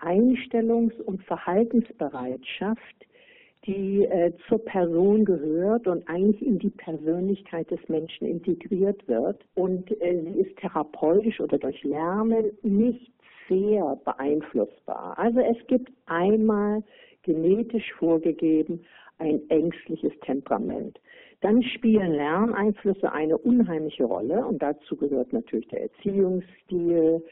Einstellungs- 0.00 1.00
und 1.02 1.22
Verhaltensbereitschaft, 1.22 3.06
die 3.66 4.04
äh, 4.04 4.32
zur 4.48 4.64
Person 4.64 5.24
gehört 5.24 5.86
und 5.86 6.08
eigentlich 6.08 6.44
in 6.44 6.58
die 6.58 6.70
Persönlichkeit 6.70 7.70
des 7.70 7.80
Menschen 7.88 8.26
integriert 8.26 9.06
wird. 9.06 9.44
Und 9.54 9.90
äh, 10.00 10.20
sie 10.22 10.40
ist 10.40 10.56
therapeutisch 10.56 11.40
oder 11.40 11.58
durch 11.58 11.82
Lernen 11.84 12.50
nicht 12.62 13.12
sehr 13.48 13.96
beeinflussbar. 14.04 15.16
Also 15.18 15.40
es 15.40 15.56
gibt 15.68 15.92
einmal 16.06 16.82
genetisch 17.22 17.92
vorgegeben 17.94 18.84
ein 19.18 19.40
ängstliches 19.50 20.12
Temperament. 20.24 20.98
Dann 21.40 21.62
spielen 21.62 22.12
Lerneinflüsse 22.12 23.12
eine 23.12 23.36
unheimliche 23.36 24.04
Rolle 24.04 24.44
und 24.46 24.62
dazu 24.62 24.96
gehört 24.96 25.32
natürlich 25.32 25.68
der 25.68 25.82
Erziehungsstil, 25.82 27.22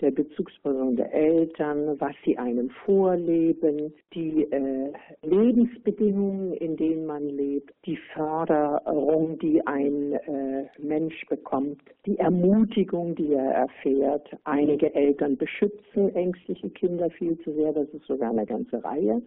der 0.00 0.12
Bezugsperson 0.12 0.96
der 0.96 1.12
Eltern, 1.12 1.98
was 2.00 2.14
sie 2.24 2.38
einem 2.38 2.70
vorleben, 2.84 3.92
die 4.14 4.44
äh, 4.44 4.92
Lebensbedingungen, 5.22 6.52
in 6.52 6.76
denen 6.76 7.06
man 7.06 7.28
lebt, 7.28 7.74
die 7.84 7.98
Förderung, 8.14 9.38
die 9.40 9.66
ein 9.66 10.12
äh, 10.12 10.66
Mensch 10.78 11.26
bekommt, 11.26 11.80
die 12.06 12.18
Ermutigung, 12.18 13.14
die 13.16 13.32
er 13.32 13.52
erfährt. 13.52 14.28
Einige 14.44 14.94
Eltern 14.94 15.36
beschützen 15.36 16.14
ängstliche 16.14 16.70
Kinder 16.70 17.10
viel 17.10 17.38
zu 17.40 17.52
sehr, 17.52 17.72
das 17.72 17.88
ist 17.88 18.06
sogar 18.06 18.30
eine 18.30 18.46
ganze 18.46 18.82
Reihe 18.84 19.20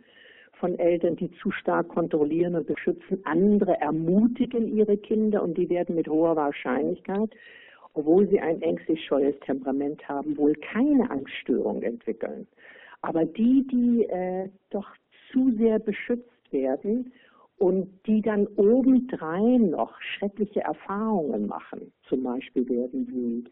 von 0.62 0.78
Eltern, 0.78 1.16
die 1.16 1.32
zu 1.42 1.52
stark 1.52 1.90
kontrollieren 1.90 2.56
und 2.56 2.68
beschützen. 2.68 3.20
Andere 3.26 3.82
ermutigen 3.82 4.68
ihre 4.74 4.96
Kinder 4.96 5.44
und 5.44 5.58
die 5.58 5.70
werden 5.70 5.96
mit 5.96 6.08
hoher 6.08 6.36
Wahrscheinlichkeit 6.36 7.32
obwohl 7.94 8.28
sie 8.30 8.40
ein 8.40 8.62
ängstlich 8.62 9.04
scheues 9.06 9.36
Temperament 9.42 10.08
haben, 10.08 10.38
wohl 10.38 10.54
keine 10.56 11.10
Angststörung 11.10 11.82
entwickeln. 11.82 12.48
Aber 13.02 13.26
die, 13.26 13.66
die 13.68 14.06
äh, 14.06 14.50
doch 14.70 14.88
zu 15.32 15.52
sehr 15.58 15.80
beschützt 15.80 16.52
werden 16.52 17.12
und 17.58 17.88
die 18.06 18.22
dann 18.22 18.48
obendrein 18.56 19.70
noch 19.72 20.00
schreckliche 20.02 20.62
Erfahrungen 20.62 21.48
machen, 21.48 21.92
zum 22.08 22.24
Beispiel 22.24 22.68
werden 22.68 23.06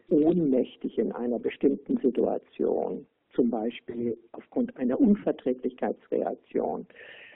sie 0.08 0.14
ohnmächtig 0.14 0.98
in 0.98 1.12
einer 1.12 1.38
bestimmten 1.38 1.96
Situation, 1.98 3.06
zum 3.34 3.50
Beispiel 3.50 4.18
aufgrund 4.32 4.76
einer 4.76 5.00
Unverträglichkeitsreaktion. 5.00 6.86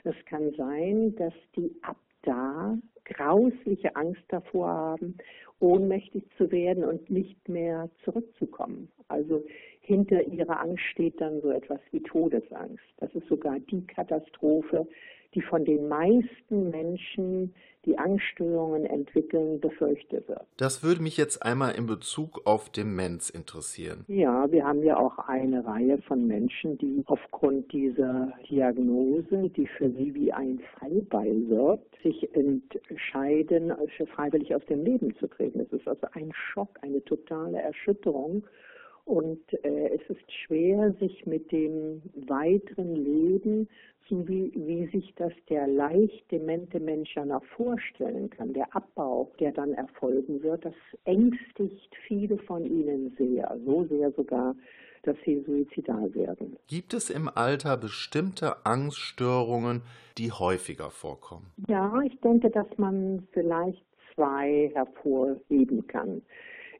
Es 0.03 0.15
kann 0.25 0.53
sein, 0.57 1.15
dass 1.15 1.33
die 1.55 1.71
ab 1.81 1.97
da 2.25 2.77
grausliche 3.05 3.95
Angst 3.95 4.23
davor 4.29 4.67
haben, 4.67 5.17
ohnmächtig 5.59 6.23
zu 6.37 6.51
werden 6.51 6.83
und 6.83 7.09
nicht 7.09 7.47
mehr 7.47 7.89
zurückzukommen. 8.03 8.91
Also 9.07 9.43
hinter 9.81 10.23
ihrer 10.23 10.59
Angst 10.59 10.83
steht 10.91 11.21
dann 11.21 11.41
so 11.41 11.51
etwas 11.51 11.79
wie 11.91 12.01
Todesangst. 12.01 12.83
Das 12.97 13.13
ist 13.13 13.27
sogar 13.27 13.59
die 13.59 13.85
Katastrophe, 13.85 14.87
die 15.35 15.41
von 15.41 15.65
den 15.65 15.87
meisten 15.87 16.69
Menschen, 16.71 17.53
die 17.85 17.97
Angststörungen 17.99 18.85
entwickeln, 18.85 19.59
befürchtet 19.59 20.27
wird. 20.27 20.41
Das 20.57 20.83
würde 20.83 21.03
mich 21.03 21.17
jetzt 21.17 21.43
einmal 21.43 21.75
in 21.75 21.85
Bezug 21.85 22.41
auf 22.45 22.69
Demenz 22.69 23.29
interessieren. 23.29 24.05
Ja, 24.07 24.51
wir 24.51 24.65
haben 24.65 24.81
ja 24.83 24.97
auch 24.97 25.19
eine 25.19 25.63
Reihe 25.65 25.99
von 26.07 26.25
Menschen, 26.25 26.77
die 26.79 27.03
aufgrund 27.05 27.71
dieser 27.71 28.33
Diagnose, 28.49 29.49
die 29.49 29.67
für 29.67 29.91
sie 29.91 30.15
wie 30.15 30.33
ein 30.33 30.59
Fallbeil 30.79 31.47
wirkt, 31.47 31.93
sich 32.01 32.27
entscheiden, 32.33 33.71
freiwillig 34.15 34.55
aus 34.55 34.65
dem 34.65 34.83
Leben 34.83 35.15
zu 35.17 35.27
treten. 35.27 35.59
Es 35.59 35.71
ist 35.71 35.87
also 35.87 36.07
ein 36.13 36.31
Schock, 36.33 36.69
eine 36.81 37.03
totale 37.03 37.61
Erschütterung. 37.61 38.43
Und 39.05 39.41
äh, 39.63 39.89
es 39.95 40.01
ist 40.09 40.31
schwer, 40.31 40.93
sich 40.99 41.25
mit 41.25 41.51
dem 41.51 42.01
weiteren 42.27 42.95
Leben 42.95 43.69
so 44.09 44.27
wie, 44.27 44.51
wie 44.55 44.87
sich 44.87 45.13
das 45.15 45.33
der 45.49 45.67
leicht 45.67 46.31
demente 46.31 46.79
Mensch 46.79 47.15
ja 47.15 47.25
noch 47.25 47.43
vorstellen 47.55 48.29
kann, 48.29 48.53
der 48.53 48.75
Abbau, 48.75 49.31
der 49.39 49.51
dann 49.51 49.73
erfolgen 49.73 50.43
wird, 50.43 50.65
das 50.65 50.75
ängstigt 51.05 51.95
viele 52.07 52.37
von 52.39 52.65
ihnen 52.65 53.15
sehr, 53.17 53.57
so 53.65 53.85
sehr 53.85 54.11
sogar, 54.11 54.55
dass 55.03 55.15
sie 55.25 55.43
suizidal 55.45 56.13
werden. 56.13 56.57
Gibt 56.67 56.93
es 56.93 57.09
im 57.09 57.29
Alter 57.33 57.77
bestimmte 57.77 58.65
Angststörungen, 58.65 59.81
die 60.17 60.31
häufiger 60.31 60.89
vorkommen? 60.89 61.51
Ja, 61.67 61.99
ich 62.01 62.19
denke, 62.21 62.49
dass 62.49 62.67
man 62.77 63.27
vielleicht 63.31 63.83
zwei 64.13 64.71
hervorheben 64.73 65.85
kann. 65.87 66.21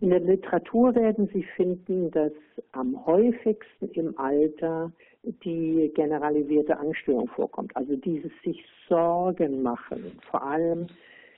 In 0.01 0.09
der 0.09 0.19
Literatur 0.19 0.93
werden 0.95 1.29
Sie 1.33 1.43
finden, 1.55 2.11
dass 2.11 2.31
am 2.73 3.05
häufigsten 3.05 3.89
im 3.91 4.17
Alter 4.17 4.91
die 5.23 5.91
generalisierte 5.95 6.77
Angststörung 6.77 7.27
vorkommt. 7.29 7.75
Also 7.75 7.95
dieses 7.95 8.31
sich 8.43 8.63
Sorgen 8.87 9.63
machen, 9.63 10.11
vor 10.29 10.43
allem 10.43 10.87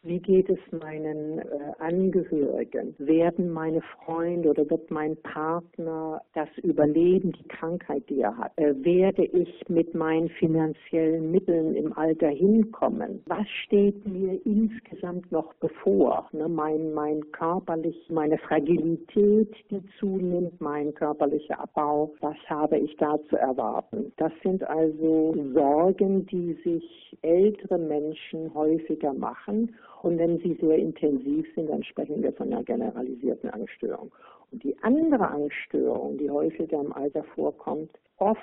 wie 0.07 0.19
geht 0.19 0.49
es 0.49 0.59
meinen 0.71 1.39
äh, 1.39 1.43
Angehörigen? 1.79 2.95
Werden 2.97 3.51
meine 3.51 3.81
Freunde 3.81 4.49
oder 4.49 4.69
wird 4.69 4.89
mein 4.89 5.17
Partner 5.17 6.21
das 6.33 6.47
überleben, 6.63 7.33
die 7.33 7.47
Krankheit, 7.49 8.03
die 8.09 8.21
er 8.21 8.37
hat? 8.37 8.53
Äh, 8.55 8.73
werde 8.83 9.25
ich 9.25 9.63
mit 9.67 9.93
meinen 9.93 10.29
finanziellen 10.29 11.31
Mitteln 11.31 11.75
im 11.75 11.91
Alter 11.97 12.29
hinkommen? 12.29 13.21
Was 13.25 13.47
steht 13.65 14.07
mir 14.07 14.39
insgesamt 14.45 15.31
noch 15.31 15.53
bevor? 15.55 16.29
Ne, 16.31 16.47
mein, 16.47 16.93
mein 16.93 17.29
körperlich, 17.31 17.97
meine 18.09 18.37
Fragilität, 18.37 19.53
die 19.69 19.81
zunimmt, 19.99 20.59
mein 20.61 20.93
körperlicher 20.93 21.59
Abbau, 21.59 22.13
was 22.21 22.37
habe 22.47 22.77
ich 22.77 22.95
da 22.97 23.19
zu 23.29 23.35
erwarten? 23.35 24.13
Das 24.17 24.31
sind 24.41 24.63
also 24.67 25.35
Sorgen, 25.53 26.25
die 26.27 26.53
sich 26.63 27.17
ältere 27.21 27.77
Menschen 27.77 28.53
häufiger 28.53 29.13
machen 29.13 29.75
und 30.03 30.17
wenn 30.17 30.39
sie 30.39 30.57
sehr 30.61 30.77
intensiv 30.77 31.45
sind, 31.55 31.69
dann 31.69 31.83
sprechen 31.83 32.23
wir 32.23 32.31
von 32.33 32.53
einer 32.53 32.63
generalisierten 32.63 33.49
Angststörung. 33.49 34.13
Und 34.51 34.63
die 34.63 34.77
andere 34.81 35.27
Angststörung, 35.27 36.17
die 36.17 36.29
häufiger 36.29 36.79
im 36.79 36.93
Alter 36.93 37.25
vorkommt, 37.35 37.91
oft 38.17 38.39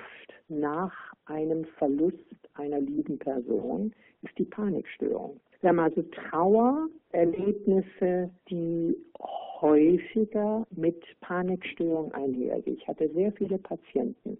nach 0.49 0.93
einem 1.25 1.65
Verlust 1.77 2.19
einer 2.55 2.79
lieben 2.79 3.17
Person, 3.17 3.91
ist 4.21 4.37
die 4.37 4.45
Panikstörung. 4.45 5.39
Wir 5.61 5.69
haben 5.69 5.79
also 5.79 6.03
Trauererlebnisse, 6.03 8.29
die 8.49 8.95
häufiger 9.61 10.67
mit 10.71 11.01
Panikstörung 11.21 12.13
einhergehen. 12.13 12.77
Ich 12.77 12.85
hatte 12.87 13.09
sehr 13.09 13.31
viele 13.31 13.57
Patienten, 13.57 14.37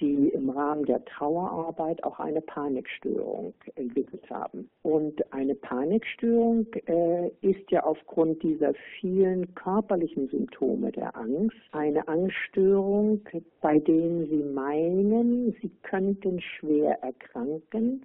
die 0.00 0.28
im 0.28 0.50
Rahmen 0.50 0.84
der 0.84 1.04
Trauerarbeit 1.04 2.02
auch 2.04 2.18
eine 2.18 2.40
Panikstörung 2.40 3.54
entwickelt 3.76 4.28
haben. 4.30 4.68
Und 4.82 5.32
eine 5.32 5.54
Panikstörung 5.54 6.66
äh, 6.86 7.28
ist 7.40 7.70
ja 7.70 7.84
aufgrund 7.84 8.42
dieser 8.42 8.74
vielen 9.00 9.54
körperlichen 9.54 10.28
Symptome 10.28 10.92
der 10.92 11.16
Angst 11.16 11.56
eine 11.72 12.06
Angststörung, 12.08 13.20
bei 13.60 13.78
denen 13.78 14.28
sie 14.28 14.42
meinen, 14.42 15.54
sie 15.62 15.70
könnten 15.82 16.40
schwer 16.40 17.02
erkranken 17.02 18.04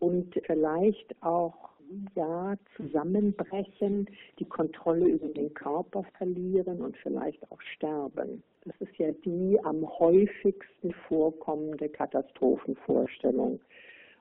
und 0.00 0.34
vielleicht 0.46 1.14
auch 1.22 1.69
ja, 2.14 2.56
zusammenbrechen, 2.76 4.08
die 4.38 4.44
Kontrolle 4.44 5.08
über 5.08 5.28
den 5.28 5.52
Körper 5.54 6.04
verlieren 6.16 6.80
und 6.80 6.96
vielleicht 6.98 7.42
auch 7.50 7.60
sterben. 7.60 8.42
Das 8.64 8.74
ist 8.80 8.96
ja 8.98 9.10
die 9.24 9.58
am 9.62 9.86
häufigsten 9.98 10.92
vorkommende 11.08 11.88
Katastrophenvorstellung 11.88 13.60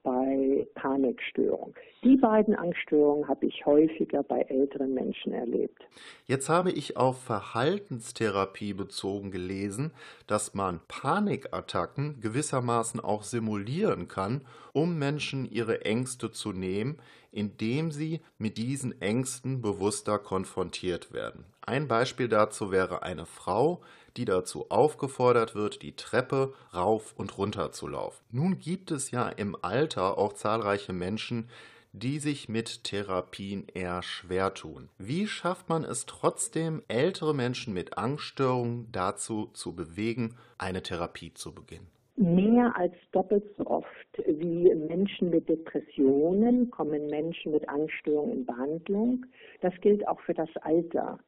bei 0.03 0.67
Panikstörung. 0.75 1.75
Die 2.03 2.15
beiden 2.15 2.55
Angststörungen 2.55 3.27
habe 3.27 3.45
ich 3.45 3.65
häufiger 3.65 4.23
bei 4.23 4.41
älteren 4.41 4.93
Menschen 4.93 5.33
erlebt. 5.33 5.81
Jetzt 6.25 6.47
habe 6.49 6.71
ich 6.71 6.97
auf 6.97 7.21
Verhaltenstherapie 7.21 8.73
bezogen 8.73 9.31
gelesen, 9.31 9.91
dass 10.27 10.53
man 10.53 10.79
Panikattacken 10.87 12.21
gewissermaßen 12.21 12.99
auch 12.99 13.23
simulieren 13.23 14.07
kann, 14.07 14.45
um 14.73 14.97
Menschen 14.97 15.49
ihre 15.49 15.83
Ängste 15.83 16.31
zu 16.31 16.53
nehmen, 16.53 16.99
indem 17.31 17.91
sie 17.91 18.21
mit 18.37 18.57
diesen 18.57 19.01
Ängsten 19.01 19.61
bewusster 19.61 20.19
konfrontiert 20.19 21.13
werden. 21.13 21.45
Ein 21.61 21.87
Beispiel 21.87 22.27
dazu 22.27 22.71
wäre 22.71 23.03
eine 23.03 23.25
Frau, 23.25 23.81
die 24.19 24.25
dazu 24.25 24.65
aufgefordert 24.69 25.55
wird, 25.55 25.81
die 25.81 25.95
Treppe 25.95 26.53
rauf 26.75 27.13
und 27.17 27.37
runter 27.37 27.71
zu 27.71 27.87
laufen. 27.87 28.21
Nun 28.31 28.59
gibt 28.59 28.91
es 28.91 29.11
ja 29.11 29.29
im 29.29 29.55
Alter 29.61 30.17
auch 30.17 30.33
zahlreiche 30.33 30.91
Menschen, 30.91 31.47
die 31.93 32.19
sich 32.19 32.49
mit 32.49 32.83
Therapien 32.83 33.65
eher 33.73 34.03
schwer 34.03 34.53
tun. 34.53 34.89
Wie 34.97 35.25
schafft 35.25 35.69
man 35.69 35.85
es 35.85 36.05
trotzdem, 36.05 36.83
ältere 36.89 37.33
Menschen 37.33 37.73
mit 37.73 37.97
Angststörungen 37.97 38.89
dazu 38.91 39.49
zu 39.53 39.73
bewegen, 39.73 40.35
eine 40.57 40.83
Therapie 40.83 41.33
zu 41.33 41.55
beginnen? 41.55 41.87
Mehr 42.17 42.75
als 42.75 42.93
doppelt 43.13 43.45
so 43.57 43.65
oft 43.67 43.87
wie 44.27 44.75
Menschen 44.75 45.29
mit 45.29 45.47
Depressionen 45.47 46.69
kommen 46.69 47.07
Menschen 47.07 47.53
mit 47.53 47.69
Angststörungen 47.69 48.39
in 48.39 48.45
Behandlung. 48.45 49.25
Das 49.61 49.73
gilt 49.79 50.05
auch 50.05 50.19
für 50.19 50.33
das 50.33 50.49
Alter. 50.57 51.19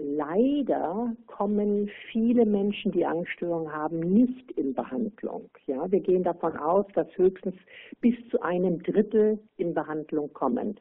Leider 0.00 1.16
kommen 1.26 1.90
viele 2.12 2.46
Menschen, 2.46 2.92
die 2.92 3.04
Angststörungen 3.04 3.72
haben, 3.72 3.98
nicht 3.98 4.52
in 4.52 4.72
Behandlung. 4.72 5.50
Ja, 5.66 5.90
wir 5.90 5.98
gehen 5.98 6.22
davon 6.22 6.56
aus, 6.56 6.86
dass 6.94 7.08
höchstens 7.16 7.56
bis 8.00 8.14
zu 8.30 8.40
einem 8.40 8.80
Drittel 8.80 9.40
in 9.56 9.74
Behandlung 9.74 10.32
kommen. 10.32 10.78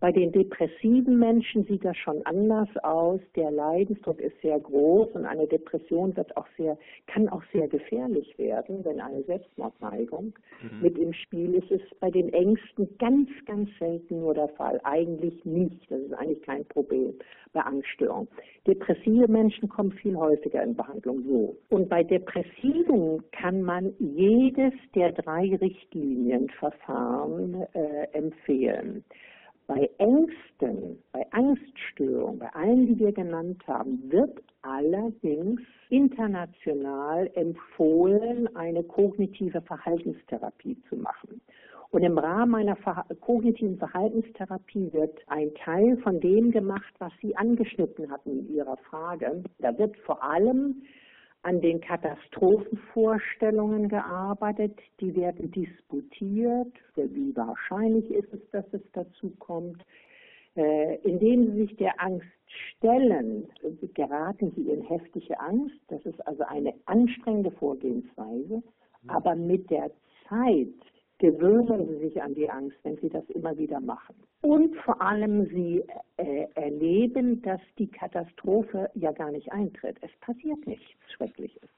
Bei 0.00 0.10
den 0.12 0.32
depressiven 0.32 1.18
Menschen 1.18 1.64
sieht 1.64 1.84
das 1.84 1.98
schon 1.98 2.24
anders 2.24 2.70
aus. 2.82 3.20
Der 3.36 3.50
Leidensdruck 3.50 4.18
ist 4.18 4.40
sehr 4.40 4.58
groß 4.58 5.08
und 5.12 5.26
eine 5.26 5.46
Depression 5.46 6.16
wird 6.16 6.34
auch 6.38 6.46
sehr, 6.56 6.78
kann 7.06 7.28
auch 7.28 7.42
sehr 7.52 7.68
gefährlich 7.68 8.38
werden, 8.38 8.82
wenn 8.84 8.98
eine 8.98 9.22
Selbstmordneigung 9.24 10.32
mhm. 10.62 10.80
mit 10.80 10.96
im 10.96 11.12
Spiel 11.12 11.54
ist. 11.54 11.70
Ist 11.70 12.00
bei 12.00 12.10
den 12.10 12.32
Ängsten 12.32 12.88
ganz, 12.98 13.28
ganz 13.44 13.68
selten 13.78 14.20
nur 14.20 14.32
der 14.32 14.48
Fall. 14.48 14.80
Eigentlich 14.84 15.44
nicht. 15.44 15.90
Das 15.90 16.00
ist 16.00 16.14
eigentlich 16.14 16.40
kein 16.42 16.64
Problem 16.64 17.12
bei 17.52 17.60
Angststörungen. 17.60 18.28
Depressive 18.66 19.28
Menschen 19.28 19.68
kommen 19.68 19.92
viel 19.92 20.16
häufiger 20.16 20.62
in 20.62 20.76
Behandlung 20.76 21.22
so. 21.24 21.58
Und 21.68 21.90
bei 21.90 22.02
Depressiven 22.02 23.22
kann 23.32 23.60
man 23.62 23.92
jedes 23.98 24.72
der 24.94 25.12
drei 25.12 25.58
Richtlinienverfahren 25.60 27.66
äh, 27.74 28.06
empfehlen. 28.12 29.04
Bei 29.72 29.88
Ängsten, 29.98 31.00
bei 31.12 31.24
Angststörungen, 31.30 32.40
bei 32.40 32.52
allen, 32.54 32.88
die 32.88 32.98
wir 32.98 33.12
genannt 33.12 33.62
haben, 33.68 34.02
wird 34.10 34.42
allerdings 34.62 35.60
international 35.90 37.30
empfohlen, 37.34 38.48
eine 38.56 38.82
kognitive 38.82 39.62
Verhaltenstherapie 39.62 40.76
zu 40.88 40.96
machen. 40.96 41.40
Und 41.90 42.02
im 42.02 42.18
Rahmen 42.18 42.56
einer 42.56 42.76
kognitiven 43.20 43.78
Verhaltenstherapie 43.78 44.92
wird 44.92 45.20
ein 45.28 45.54
Teil 45.54 45.96
von 45.98 46.18
dem 46.18 46.50
gemacht, 46.50 46.92
was 46.98 47.12
Sie 47.22 47.36
angeschnitten 47.36 48.10
hatten 48.10 48.40
in 48.40 48.52
Ihrer 48.52 48.76
Frage. 48.76 49.44
Da 49.60 49.78
wird 49.78 49.96
vor 49.98 50.20
allem 50.20 50.82
an 51.42 51.60
den 51.60 51.80
Katastrophenvorstellungen 51.80 53.88
gearbeitet, 53.88 54.78
die 55.00 55.16
werden 55.16 55.50
disputiert, 55.50 56.72
wie 56.96 57.34
wahrscheinlich 57.34 58.08
ist 58.10 58.32
es, 58.34 58.40
dass 58.50 58.66
es 58.72 58.82
dazu 58.92 59.30
kommt. 59.38 59.82
Äh, 60.56 60.96
indem 61.02 61.46
sie 61.46 61.66
sich 61.66 61.76
der 61.76 62.00
Angst 62.00 62.26
stellen, 62.76 63.48
geraten 63.94 64.52
sie 64.56 64.68
in 64.68 64.82
heftige 64.82 65.38
Angst. 65.38 65.78
Das 65.88 66.04
ist 66.04 66.26
also 66.26 66.42
eine 66.44 66.74
anstrengende 66.86 67.52
Vorgehensweise. 67.52 68.60
Aber 69.06 69.36
mit 69.36 69.70
der 69.70 69.92
Zeit 70.28 70.74
gewöhnen 71.20 71.86
Sie 71.86 72.08
sich 72.08 72.20
an 72.20 72.34
die 72.34 72.50
Angst, 72.50 72.76
wenn 72.82 72.96
Sie 72.96 73.08
das 73.08 73.28
immer 73.30 73.56
wieder 73.56 73.78
machen. 73.78 74.16
Und 74.40 74.74
vor 74.76 75.00
allem 75.00 75.46
Sie 75.50 75.84
äh, 76.16 76.46
erleben, 76.54 77.42
dass 77.42 77.60
die 77.78 77.86
Katastrophe 77.86 78.90
ja 78.94 79.12
gar 79.12 79.30
nicht 79.30 79.52
eintritt. 79.52 79.98
Es 80.00 80.10
passiert 80.20 80.66
nichts 80.66 80.90
Schreckliches. 81.14 81.68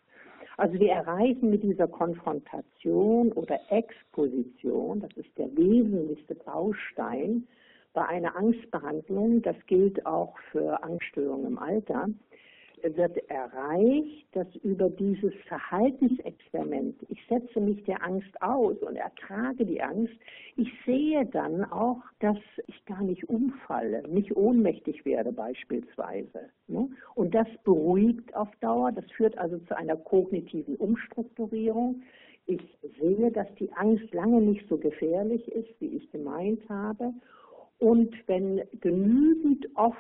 Also 0.57 0.79
wir 0.79 0.93
erreichen 0.93 1.51
mit 1.51 1.63
dieser 1.63 1.89
Konfrontation 1.89 3.33
oder 3.33 3.59
Exposition, 3.71 5.01
das 5.01 5.11
ist 5.17 5.37
der 5.37 5.55
wesentlichste 5.57 6.35
Baustein 6.35 7.47
bei 7.95 8.07
einer 8.07 8.37
Angstbehandlung, 8.37 9.43
das 9.43 9.57
gilt 9.67 10.07
auch 10.07 10.39
für 10.51 10.83
Angststörungen 10.83 11.47
im 11.47 11.59
Alter, 11.59 12.09
wird 12.83 13.17
erreicht, 13.31 14.27
dass 14.33 14.47
über 14.63 14.91
dieses 14.91 15.33
Verhaltensexperiment, 15.47 16.97
ich 17.09 17.21
setze 17.29 17.61
mich 17.61 17.83
der 17.85 18.03
Angst 18.05 18.41
aus 18.43 18.77
und 18.79 18.97
ertrage 18.97 19.65
die 19.65 19.83
Angst, 19.83 20.15
ich 20.57 20.69
sehe 20.85 21.25
dann 21.27 21.65
auch, 21.65 22.03
dass 22.21 22.39
ich 22.67 22.85
gar 22.85 23.03
nicht 23.03 23.29
umfalle, 23.29 24.03
nicht 24.09 24.37
ohnmächtig 24.37 25.05
werde 25.05 25.33
beispielsweise. 25.33 26.51
Ne? 26.67 26.89
Und 27.15 27.35
das 27.35 27.49
beruhigt 27.65 28.35
auf 28.35 28.49
Dauer, 28.61 28.93
das 28.93 29.11
führt 29.13 29.39
also 29.39 29.59
zu 29.59 29.77
einer 29.77 29.97
kognitiven 29.97 30.77
Umstrukturierung. 30.77 32.03
Ich 32.47 32.63
sehe, 33.01 33.31
dass 33.31 33.47
die 33.59 33.73
Angst 33.75 34.13
lange 34.13 34.41
nicht 34.41 34.69
so 34.69 34.77
gefährlich 34.77 35.47
ist, 35.53 35.81
wie 35.81 35.97
ich 35.97 36.11
gemeint 36.11 36.69
habe. 36.69 37.13
Und 37.79 38.15
wenn 38.27 38.63
genügend 38.81 39.67
oft 39.75 39.99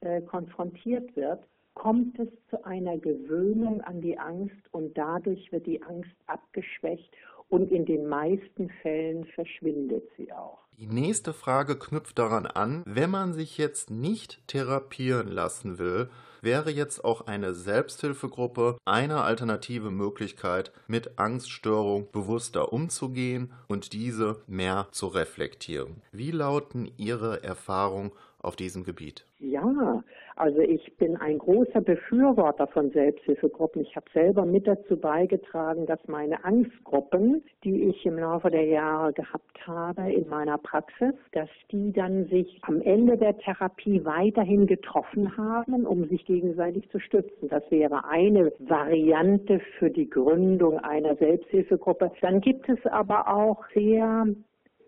äh, 0.00 0.20
konfrontiert 0.22 1.14
wird, 1.16 1.40
kommt 1.78 2.18
es 2.18 2.28
zu 2.50 2.64
einer 2.64 2.98
Gewöhnung 2.98 3.80
an 3.82 4.00
die 4.00 4.18
Angst 4.18 4.56
und 4.72 4.98
dadurch 4.98 5.50
wird 5.52 5.66
die 5.66 5.80
Angst 5.82 6.10
abgeschwächt 6.26 7.10
und 7.48 7.70
in 7.70 7.86
den 7.86 8.06
meisten 8.08 8.68
Fällen 8.82 9.24
verschwindet 9.26 10.02
sie 10.16 10.32
auch. 10.32 10.58
Die 10.76 10.86
nächste 10.86 11.32
Frage 11.32 11.78
knüpft 11.78 12.18
daran 12.18 12.46
an, 12.46 12.82
wenn 12.86 13.10
man 13.10 13.32
sich 13.32 13.58
jetzt 13.58 13.90
nicht 13.90 14.46
therapieren 14.48 15.28
lassen 15.28 15.78
will, 15.78 16.08
wäre 16.40 16.70
jetzt 16.70 17.04
auch 17.04 17.26
eine 17.26 17.54
Selbsthilfegruppe 17.54 18.76
eine 18.84 19.22
alternative 19.22 19.90
Möglichkeit, 19.90 20.72
mit 20.86 21.18
Angststörung 21.18 22.08
bewusster 22.12 22.72
umzugehen 22.72 23.52
und 23.66 23.92
diese 23.92 24.42
mehr 24.46 24.88
zu 24.92 25.06
reflektieren. 25.08 26.02
Wie 26.12 26.30
lauten 26.30 26.90
Ihre 26.96 27.42
Erfahrungen 27.42 28.12
auf 28.40 28.54
diesem 28.54 28.84
Gebiet? 28.84 29.24
Ja, 29.40 30.04
also 30.38 30.60
ich 30.60 30.96
bin 30.96 31.16
ein 31.16 31.38
großer 31.38 31.80
Befürworter 31.80 32.66
von 32.68 32.90
Selbsthilfegruppen. 32.90 33.82
Ich 33.82 33.96
habe 33.96 34.06
selber 34.12 34.46
mit 34.46 34.66
dazu 34.66 34.96
beigetragen, 34.96 35.86
dass 35.86 35.98
meine 36.06 36.44
Angstgruppen, 36.44 37.42
die 37.64 37.84
ich 37.84 38.06
im 38.06 38.18
Laufe 38.18 38.50
der 38.50 38.64
Jahre 38.64 39.12
gehabt 39.12 39.66
habe 39.66 40.12
in 40.12 40.28
meiner 40.28 40.58
Praxis, 40.58 41.14
dass 41.32 41.48
die 41.72 41.92
dann 41.92 42.26
sich 42.26 42.60
am 42.62 42.80
Ende 42.80 43.16
der 43.16 43.36
Therapie 43.38 44.04
weiterhin 44.04 44.66
getroffen 44.66 45.36
haben, 45.36 45.86
um 45.86 46.08
sich 46.08 46.24
gegenseitig 46.24 46.88
zu 46.90 47.00
stützen. 47.00 47.48
Das 47.48 47.68
wäre 47.70 48.04
eine 48.04 48.52
Variante 48.60 49.60
für 49.78 49.90
die 49.90 50.08
Gründung 50.08 50.78
einer 50.78 51.16
Selbsthilfegruppe. 51.16 52.12
Dann 52.20 52.40
gibt 52.40 52.68
es 52.68 52.84
aber 52.86 53.28
auch 53.28 53.64
sehr 53.74 54.26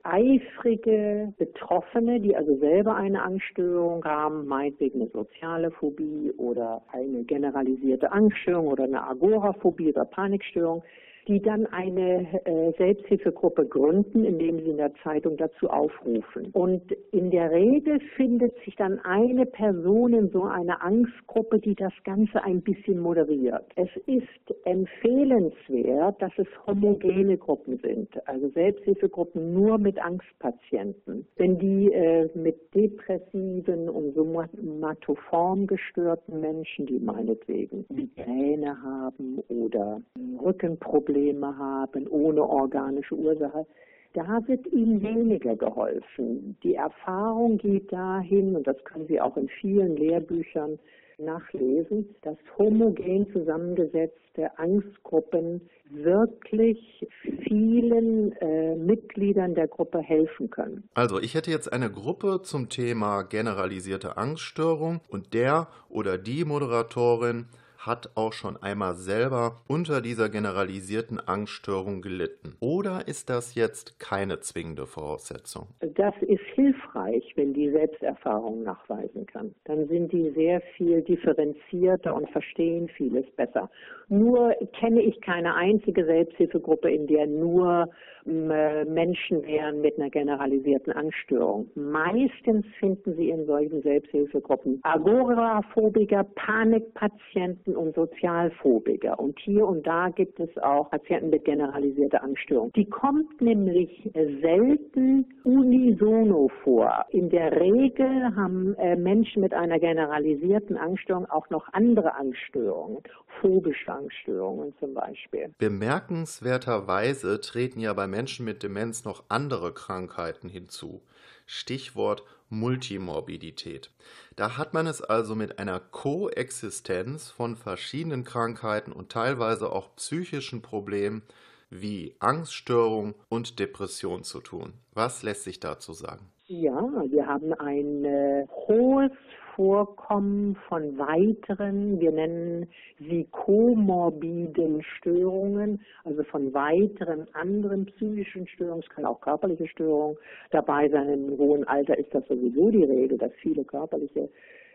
eifrige 0.03 1.33
Betroffene, 1.39 2.21
die 2.21 2.35
also 2.35 2.57
selber 2.59 2.97
eine 2.97 3.23
Angststörung 3.23 4.05
haben, 4.05 4.47
meinetwegen 4.47 5.01
eine 5.01 5.11
soziale 5.11 5.71
Phobie 5.71 6.33
oder 6.39 6.83
eine 6.93 7.25
generalisierte 7.25 8.11
Angststörung 8.13 8.69
oder 8.69 8.85
eine 8.85 9.07
Agoraphobie 9.07 9.91
oder 9.91 10.05
Panikstörung, 10.05 10.83
die 11.29 11.41
dann 11.41 11.67
eine 11.67 12.27
äh, 12.45 12.73
Selbsthilfegruppe 12.79 13.67
gründen, 13.67 14.25
indem 14.25 14.59
sie 14.61 14.71
in 14.71 14.77
der 14.77 14.93
Zeitung 15.03 15.37
dazu 15.37 15.69
aufrufen. 15.69 16.49
Und 16.53 16.83
in 17.13 17.31
der 17.31 17.51
Regel 17.51 18.01
findet 18.17 18.55
sich 18.65 18.75
dann 18.77 18.99
eine 19.01 19.47
Person 19.47 20.13
in 20.13 20.31
so 20.31 20.45
einer 20.45 20.83
Angstgruppe, 20.83 21.59
die 21.59 21.75
das 21.75 21.93
Ganze 22.05 22.43
ein 22.43 22.63
bisschen 22.63 22.99
moderiert. 22.99 23.65
Es 23.77 23.91
ist 24.07 24.57
empfehlenswert, 24.65 26.21
dass 26.21 26.33
es 26.37 26.47
homogene 26.67 27.37
Gruppen 27.37 27.79
sind, 27.79 28.09
also 28.27 28.49
Selbsthilfegruppen 28.51 29.53
nur 29.53 29.79
mit 29.79 29.99
Angstpatienten. 30.03 31.27
Wenn 31.37 31.59
die 31.59 31.93
äh, 31.93 32.29
mit 32.35 32.57
depressiven 32.75 33.89
und 33.89 34.15
somatoform 34.15 35.67
gestörten 35.67 36.41
Menschen, 36.41 36.87
die 36.87 36.99
meinetwegen 36.99 37.85
Migräne 37.89 38.81
haben 38.83 39.41
oder 39.49 40.01
Rückenprobleme, 40.43 41.10
Probleme 41.11 41.59
haben, 41.59 42.07
ohne 42.09 42.43
organische 42.43 43.17
Ursache, 43.17 43.67
da 44.13 44.41
wird 44.47 44.67
ihnen 44.69 45.03
weniger 45.03 45.57
geholfen. 45.57 46.57
Die 46.63 46.75
Erfahrung 46.75 47.59
geht 47.59 47.93
dahin, 47.93 48.57
und 48.57 48.67
das 48.67 48.77
können 48.85 49.07
Sie 49.09 49.21
auch 49.21 49.37
in 49.37 49.49
vielen 49.61 49.97
Lehrbüchern 49.97 50.79
nachlesen, 51.19 52.09
dass 52.23 52.37
homogen 52.57 53.27
zusammengesetzte 53.33 54.57
Angstgruppen 54.57 55.61
wirklich 55.91 57.07
vielen 57.47 58.33
äh, 58.41 58.77
Mitgliedern 58.77 59.55
der 59.55 59.69
Gruppe 59.69 59.99
helfen 59.99 60.49
können. 60.49 60.89
Also 60.95 61.21
ich 61.21 61.35
hätte 61.35 61.51
jetzt 61.51 61.73
eine 61.73 61.91
Gruppe 61.91 62.41
zum 62.43 62.69
Thema 62.69 63.23
generalisierte 63.23 64.17
Angststörung 64.17 65.01
und 65.09 65.35
der 65.35 65.69
oder 65.89 66.17
die 66.17 66.45
Moderatorin 66.45 67.47
hat 67.87 68.11
auch 68.15 68.33
schon 68.33 68.57
einmal 68.59 68.95
selber 68.95 69.57
unter 69.67 70.03
dieser 70.03 70.29
generalisierten 70.29 71.19
Angststörung 71.19 72.03
gelitten. 72.03 72.55
Oder 72.61 73.09
ist 73.09 73.31
das 73.31 73.55
jetzt 73.55 73.99
keine 73.99 74.41
zwingende 74.41 74.87
Voraussetzung? 74.87 75.69
Das 75.81 76.15
ist 76.21 76.45
hilfreich, 76.55 77.33
wenn 77.37 77.55
die 77.55 77.71
Selbsterfahrung 77.71 78.63
nachweisen 78.63 79.27
kann. 79.27 79.55
Dann 79.65 79.89
sind 79.89 80.13
die 80.13 80.31
sehr 80.31 80.61
viel 80.77 81.01
differenzierter 81.03 82.15
und 82.15 82.29
verstehen 82.31 82.89
vieles 82.89 83.25
besser. 83.37 83.71
Nur 84.09 84.55
kenne 84.79 85.01
ich 85.01 85.21
keine 85.23 85.55
einzige 85.55 86.05
Selbsthilfegruppe, 86.05 86.91
in 86.91 87.07
der 87.07 87.27
nur 87.27 87.89
Menschen 88.25 89.43
wären 89.47 89.81
mit 89.81 89.99
einer 89.99 90.11
generalisierten 90.11 90.93
Angststörung. 90.93 91.69
Meistens 91.75 92.67
finden 92.79 93.17
Sie 93.17 93.31
in 93.31 93.47
solchen 93.47 93.83
Selbsthilfegruppen 93.83 94.81
Agoraphobiker, 94.83 96.25
Panikpatienten 96.35 97.77
und 97.77 97.95
Sozialphobiker. 97.95 99.19
Und 99.19 99.39
hier 99.41 99.67
und 99.67 99.87
da 99.87 100.09
gibt 100.09 100.41
es 100.41 100.51
auch 100.59 100.91
Patienten 100.91 101.31
mit 101.31 101.45
generalisierter 101.45 102.23
Angststörung. 102.23 102.73
Die 102.73 102.89
kommt 102.89 103.41
nämlich 103.41 104.11
selten 104.43 105.27
unisono 105.45 106.51
vor. 106.63 107.07
In 107.11 107.31
der 107.31 107.59
Regel 107.61 108.35
haben 108.37 108.75
äh, 108.75 108.97
Menschen 108.97 109.43
mit 109.43 109.55
einer 109.55 109.79
generalisierten 109.79 110.77
Angststörung 110.77 111.27
auch 111.27 111.49
noch 111.51 111.67
andere 111.73 112.15
Angststörungen, 112.15 113.03
phobische 113.41 113.93
Angststörungen 113.93 114.75
zum 114.79 114.95
Beispiel. 114.95 115.55
Bemerkenswerterweise 115.59 117.41
treten 117.41 117.81
ja 117.81 117.93
bei 117.93 118.07
Menschen 118.11 118.45
mit 118.45 118.63
Demenz 118.63 119.05
noch 119.05 119.25
andere 119.29 119.73
Krankheiten 119.73 120.49
hinzu. 120.49 121.03
Stichwort 121.47 122.23
Multimorbidität. 122.51 123.91
Da 124.37 124.57
hat 124.57 124.75
man 124.75 124.87
es 124.87 125.01
also 125.01 125.35
mit 125.35 125.59
einer 125.59 125.81
Koexistenz 125.81 127.31
von 127.31 127.57
verschiedenen 127.57 128.25
Krankheiten 128.25 128.93
und 128.93 129.11
teilweise 129.11 129.73
auch 129.73 129.95
psychischen 129.97 130.61
Problemen 130.63 131.23
wie 131.71 132.17
Angststörung 132.19 133.15
und 133.29 133.59
Depression 133.61 134.25
zu 134.25 134.41
tun. 134.41 134.75
Was 134.93 135.23
lässt 135.23 135.45
sich 135.45 135.61
dazu 135.61 135.93
sagen? 135.93 136.31
Ja, 136.49 136.75
wir 137.09 137.27
haben 137.27 137.55
ein 137.55 138.05
äh, 138.05 138.47
hohes 138.67 139.13
Vorkommen 139.61 140.57
von 140.71 140.97
weiteren, 140.97 142.01
wir 142.01 142.13
nennen 142.13 142.67
sie 142.99 143.29
komorbiden 143.31 144.83
Störungen, 144.83 145.83
also 146.03 146.23
von 146.25 146.55
weiteren 146.55 147.27
anderen 147.35 147.85
psychischen 147.85 148.49
Störungen, 148.49 148.83
es 148.83 148.89
kann 148.89 149.05
auch 149.05 149.21
körperliche 149.21 149.69
Störungen 149.69 150.17
dabei 150.51 150.89
sein. 150.89 151.11
Im 151.11 151.37
hohen 151.37 151.69
Alter 151.69 151.99
ist 151.99 152.09
das 152.15 152.27
sowieso 152.27 152.71
die 152.71 152.85
Regel, 152.85 153.19
dass 153.19 153.33
viele 153.43 153.63
körperliche 153.63 154.31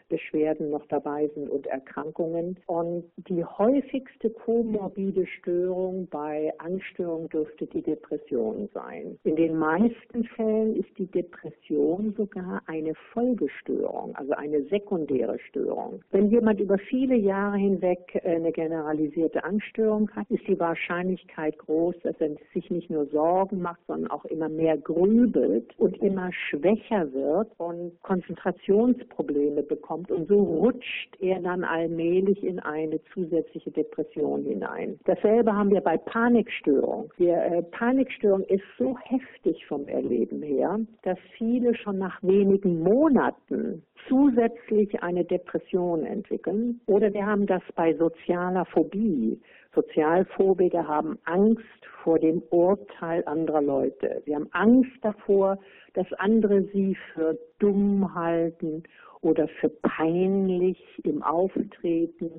Beschwerden 0.10 0.70
noch 0.70 0.86
dabei 0.88 1.28
sind 1.34 1.50
und 1.50 1.68
Erkrankungen. 1.68 2.58
Und 2.68 3.06
die 3.18 3.44
häufigste 3.44 4.30
komorbide 4.30 5.26
Störung 5.28 6.08
bei 6.10 6.54
Angststörungen 6.60 7.30
dürfte 7.30 7.66
die 7.68 7.82
Depression 7.82 8.70
sein. 8.74 9.18
In 9.24 9.36
den 9.36 9.58
meisten 9.58 10.24
Fällen 10.36 10.76
ist 10.76 10.98
die 10.98 11.08
Depression 11.08 12.14
sogar 12.18 12.62
eine 12.68 12.94
Folgestörung, 13.14 14.16
also 14.16 14.34
eine 14.34 14.64
sekundäre 14.64 15.40
Störung. 15.50 16.02
Wenn 16.12 16.30
jemand 16.30 16.60
über 16.60 16.78
viele 16.78 17.16
Jahre 17.16 17.58
hinweg 17.58 18.22
eine 18.24 18.52
generalisierte 18.52 19.44
Angststörung 19.44 20.10
hat, 20.12 20.30
ist 20.30 20.48
die 20.48 20.60
Wahrscheinlichkeit 20.60 21.58
groß, 21.58 21.96
dass 22.04 22.16
er 22.20 22.32
sich 22.54 22.70
nicht 22.70 22.90
nur 22.90 23.06
Sorgen 23.08 23.62
macht, 23.62 23.82
sondern 23.88 24.12
auch 24.12 24.26
immer 24.26 24.50
mehr 24.50 24.78
grübelt 24.78 25.74
und 25.78 25.98
immer 26.02 26.32
schwächer 26.32 27.12
wird 27.14 27.52
und 27.58 28.02
Konzentrationsprobleme 28.04 29.64
bekommt 29.64 29.95
kommt. 29.96 30.12
Und 30.12 30.28
so 30.28 30.42
rutscht 30.42 31.16
er 31.20 31.40
dann 31.40 31.64
allmählich 31.64 32.44
in 32.44 32.60
eine 32.60 33.00
zusätzliche 33.14 33.72
Depression 33.72 34.44
hinein. 34.44 35.00
Dasselbe 35.06 35.54
haben 35.54 35.72
wir 35.72 35.82
bei 35.82 35.98
Panikstörung. 35.98 37.12
Die 37.18 37.28
äh, 37.28 37.64
Panikstörung 37.64 38.44
ist 38.44 38.64
so 38.78 38.98
heftig 38.98 39.66
vom 39.68 39.88
Erleben 39.88 40.42
her, 40.42 40.80
dass 41.04 41.18
viele 41.38 41.76
schon 41.76 41.98
nach 41.98 42.22
wenigen 42.22 42.82
Monaten 42.82 43.84
zusätzlich 44.08 45.02
eine 45.02 45.24
Depression 45.24 46.06
entwickeln. 46.06 46.80
Oder 46.88 47.14
wir 47.14 47.26
haben 47.26 47.46
das 47.48 47.64
bei 47.76 47.94
sozialer 47.96 48.66
Phobie. 48.66 49.40
Sozialphobiker 49.74 50.88
haben 50.88 51.18
Angst 51.26 51.64
vor 52.04 52.20
dem 52.20 52.42
Urteil 52.50 53.24
anderer 53.26 53.62
Leute. 53.62 54.22
Sie 54.26 54.34
haben 54.34 54.48
Angst 54.52 54.92
davor, 55.02 55.58
dass 55.94 56.12
andere 56.14 56.64
sie 56.74 56.96
für 57.14 57.38
dumm 57.60 58.14
halten 58.14 58.84
oder 59.26 59.48
für 59.48 59.70
peinlich 59.70 60.78
im 61.04 61.24
Auftreten 61.24 62.30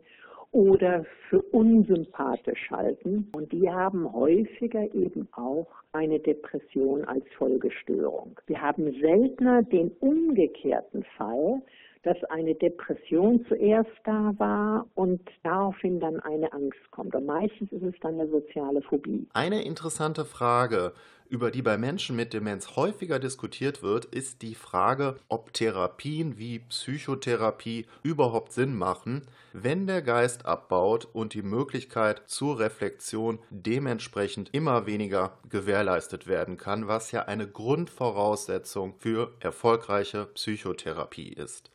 oder 0.53 1.05
für 1.29 1.43
unsympathisch 1.43 2.71
halten. 2.71 3.29
Und 3.35 3.51
die 3.51 3.69
haben 3.69 4.11
häufiger 4.13 4.95
eben 4.95 5.29
auch 5.33 5.67
eine 5.93 6.21
Depression 6.21 7.05
als 7.05 7.25
Folgestörung. 7.37 8.39
Wir 8.47 8.63
haben 8.63 8.93
seltener 9.01 9.65
den 9.65 9.91
umgekehrten 9.99 11.03
Fall, 11.17 11.61
dass 12.07 12.23
eine 12.31 12.55
Depression 12.55 13.45
zuerst 13.49 13.91
da 14.05 14.33
war 14.39 14.87
und 14.95 15.21
daraufhin 15.43 15.99
dann 15.99 16.21
eine 16.21 16.53
Angst 16.53 16.79
kommt. 16.93 17.17
Und 17.17 17.27
meistens 17.27 17.73
ist 17.73 17.83
es 17.83 17.95
dann 18.01 18.15
eine 18.15 18.31
soziale 18.31 18.81
Phobie. 18.83 19.27
Eine 19.33 19.65
interessante 19.65 20.25
Frage, 20.25 20.93
über 21.29 21.51
die 21.51 21.63
bei 21.63 21.77
Menschen 21.77 22.15
mit 22.15 22.33
Demenz 22.33 22.77
häufiger 22.77 23.19
diskutiert 23.19 23.83
wird, 23.83 24.05
ist 24.05 24.43
die 24.43 24.55
Frage, 24.55 25.17
ob 25.29 25.53
Therapien 25.53 26.39
wie 26.39 26.61
Psychotherapie 26.61 27.87
überhaupt 28.05 28.53
Sinn 28.53 28.77
machen, 28.77 29.23
wenn 29.53 29.89
der 29.89 30.03
Geist 30.03 30.47
abbaut 30.47 31.09
und 31.13 31.35
die 31.35 31.43
Möglichkeit 31.43 32.23
zur 32.27 32.61
Reflexion 32.61 33.41
dementsprechend 33.51 34.55
immer 34.55 34.87
weniger 34.87 35.33
gewährleistet 35.49 36.29
werden 36.29 36.57
kann, 36.57 36.87
was 36.87 37.11
ja 37.11 37.25
eine 37.25 37.49
Grundvoraussetzung 37.49 38.95
für 38.99 39.33
erfolgreiche 39.41 40.27
Psychotherapie 40.27 41.33
ist. 41.33 41.73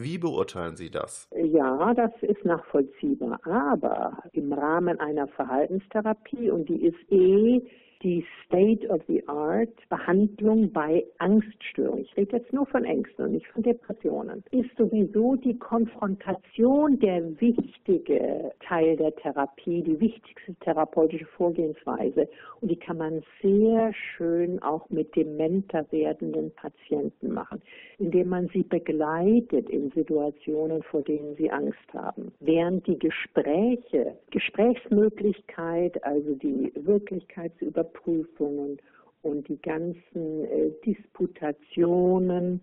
Wie 0.00 0.16
beurteilen 0.16 0.76
Sie 0.76 0.90
das? 0.90 1.28
Ja, 1.34 1.92
das 1.92 2.12
ist 2.22 2.44
nachvollziehbar. 2.44 3.40
Aber 3.44 4.22
im 4.32 4.52
Rahmen 4.52 5.00
einer 5.00 5.26
Verhaltenstherapie, 5.26 6.52
und 6.52 6.68
die 6.68 6.86
ist 6.86 7.10
eh 7.10 7.60
die 8.02 8.24
State-of-the-Art 8.44 9.88
Behandlung 9.88 10.70
bei 10.72 11.04
Angststörungen, 11.18 12.04
ich 12.04 12.16
rede 12.16 12.36
jetzt 12.36 12.52
nur 12.52 12.66
von 12.66 12.84
Ängsten 12.84 13.24
und 13.24 13.32
nicht 13.32 13.46
von 13.48 13.62
Depressionen, 13.62 14.44
ist 14.50 14.70
sowieso 14.76 15.34
die 15.36 15.58
Konfrontation 15.58 16.98
der 17.00 17.40
wichtige 17.40 18.52
Teil 18.60 18.96
der 18.96 19.14
Therapie, 19.16 19.82
die 19.82 20.00
wichtigste 20.00 20.54
therapeutische 20.60 21.26
Vorgehensweise. 21.26 22.28
Und 22.60 22.70
die 22.70 22.76
kann 22.76 22.98
man 22.98 23.22
sehr 23.42 23.92
schön 23.92 24.62
auch 24.62 24.88
mit 24.90 25.14
dementer 25.16 25.84
werdenden 25.90 26.52
Patienten 26.52 27.32
machen, 27.32 27.60
indem 27.98 28.28
man 28.28 28.48
sie 28.48 28.62
begleitet 28.62 29.68
in 29.70 29.90
Situationen, 29.90 30.82
vor 30.84 31.02
denen 31.02 31.34
sie 31.36 31.50
Angst 31.50 31.78
haben. 31.92 32.32
Während 32.40 32.86
die 32.86 32.98
Gespräche, 32.98 34.16
Gesprächsmöglichkeit, 34.30 36.02
also 36.04 36.34
die 36.34 36.72
Wirklichkeit 36.74 37.52
zu 37.58 37.66
überprüfen, 37.66 37.87
Überprüfungen 37.88 38.78
und 39.22 39.48
die 39.48 39.60
ganzen 39.60 40.44
äh, 40.44 40.70
Disputationen 40.84 42.62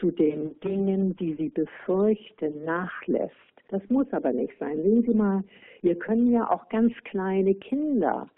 zu 0.00 0.10
den 0.10 0.58
Dingen, 0.60 1.16
die 1.16 1.34
sie 1.34 1.48
befürchten, 1.48 2.64
nachlässt. 2.64 3.32
Das 3.68 3.82
muss 3.88 4.06
aber 4.12 4.32
nicht 4.32 4.52
sein. 4.58 4.82
Sehen 4.82 5.04
Sie 5.06 5.14
mal, 5.14 5.42
wir 5.82 5.98
können 5.98 6.30
ja 6.30 6.50
auch 6.50 6.68
ganz 6.68 6.92
kleine 7.04 7.54
Kinder 7.54 8.28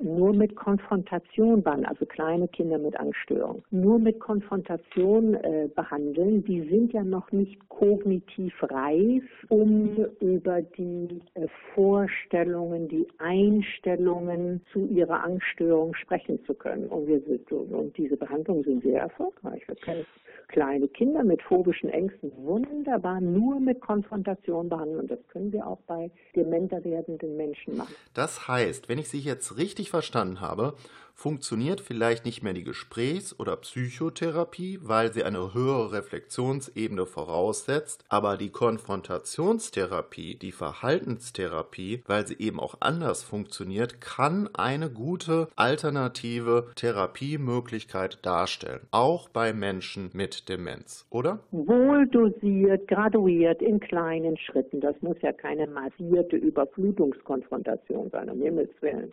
nur 0.00 0.32
mit 0.32 0.56
Konfrontation 0.56 1.62
behandeln, 1.62 1.86
also 1.86 2.04
kleine 2.04 2.48
Kinder 2.48 2.78
mit 2.78 2.98
Angststörung, 2.98 3.62
nur 3.70 3.98
mit 3.98 4.18
Konfrontation 4.18 5.34
äh, 5.34 5.68
behandeln, 5.74 6.44
die 6.44 6.68
sind 6.68 6.92
ja 6.92 7.04
noch 7.04 7.30
nicht 7.32 7.56
kognitiv 7.68 8.52
reif, 8.62 9.24
um 9.48 9.96
über 10.20 10.62
die 10.62 11.20
äh, 11.34 11.46
Vorstellungen, 11.74 12.88
die 12.88 13.06
Einstellungen 13.18 14.62
zu 14.72 14.86
ihrer 14.86 15.22
Angststörung 15.24 15.94
sprechen 15.94 16.44
zu 16.44 16.54
können. 16.54 16.86
Und, 16.86 17.06
wir 17.06 17.20
sind, 17.20 17.50
und 17.52 17.96
diese 17.96 18.16
Behandlungen 18.16 18.64
sind 18.64 18.82
sehr 18.82 19.00
erfolgreich. 19.00 19.62
Wir 19.68 19.76
können 19.76 20.06
kleine 20.48 20.88
Kinder 20.88 21.24
mit 21.24 21.42
phobischen 21.42 21.90
Ängsten 21.90 22.32
wunderbar 22.36 23.20
nur 23.20 23.60
mit 23.60 23.80
Konfrontation 23.80 24.68
behandeln. 24.68 25.00
Und 25.00 25.10
das 25.10 25.18
können 25.28 25.52
wir 25.52 25.66
auch 25.66 25.80
bei 25.86 26.10
dementer 26.34 26.82
werdenden 26.84 27.36
Menschen 27.36 27.76
machen. 27.76 27.94
Das 28.14 28.48
heißt, 28.48 28.88
wenn 28.88 28.98
ich 28.98 29.08
Sie 29.08 29.18
jetzt 29.36 29.56
richtig 29.56 29.90
verstanden 29.90 30.40
habe, 30.40 30.74
funktioniert 31.16 31.80
vielleicht 31.80 32.26
nicht 32.26 32.42
mehr 32.42 32.52
die 32.52 32.62
Gesprächs- 32.62 33.34
oder 33.40 33.56
Psychotherapie, 33.56 34.78
weil 34.82 35.12
sie 35.12 35.24
eine 35.24 35.54
höhere 35.54 35.92
Reflexionsebene 35.92 37.06
voraussetzt, 37.06 38.04
aber 38.10 38.36
die 38.36 38.50
Konfrontationstherapie, 38.50 40.36
die 40.36 40.52
Verhaltenstherapie, 40.52 42.02
weil 42.06 42.26
sie 42.26 42.36
eben 42.38 42.60
auch 42.60 42.76
anders 42.80 43.24
funktioniert, 43.24 44.00
kann 44.02 44.50
eine 44.54 44.90
gute 44.90 45.48
alternative 45.56 46.66
Therapiemöglichkeit 46.76 48.18
darstellen, 48.24 48.86
auch 48.90 49.30
bei 49.30 49.54
Menschen 49.54 50.10
mit 50.12 50.50
Demenz, 50.50 51.06
oder? 51.10 51.40
Wohl 51.50 52.06
dosiert, 52.08 52.86
graduiert 52.88 53.62
in 53.62 53.80
kleinen 53.80 54.36
Schritten. 54.36 54.82
Das 54.82 55.00
muss 55.00 55.16
ja 55.22 55.32
keine 55.32 55.66
massierte 55.66 56.36
Überflutungskonfrontation 56.36 58.10
sein, 58.10 58.28
um 58.28 58.42
Himmels 58.42 58.70
Willen 58.82 59.10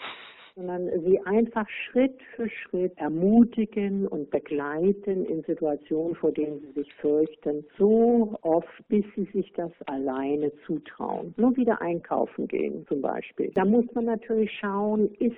sondern 0.55 0.89
sie 1.03 1.19
einfach 1.25 1.67
Schritt 1.67 2.21
für 2.35 2.47
Schritt 2.49 2.93
ermutigen 2.97 4.07
und 4.07 4.29
begleiten 4.29 5.25
in 5.25 5.43
Situationen, 5.43 6.15
vor 6.15 6.31
denen 6.31 6.59
sie 6.59 6.81
sich 6.81 6.93
fürchten, 6.95 7.65
so 7.77 8.37
oft, 8.41 8.87
bis 8.87 9.05
sie 9.15 9.25
sich 9.33 9.51
das 9.53 9.71
alleine 9.87 10.51
zutrauen. 10.65 11.33
Nur 11.37 11.55
wieder 11.57 11.81
einkaufen 11.81 12.47
gehen 12.47 12.85
zum 12.87 13.01
Beispiel. 13.01 13.51
Da 13.55 13.65
muss 13.65 13.85
man 13.93 14.05
natürlich 14.05 14.51
schauen, 14.59 15.11
ist 15.15 15.37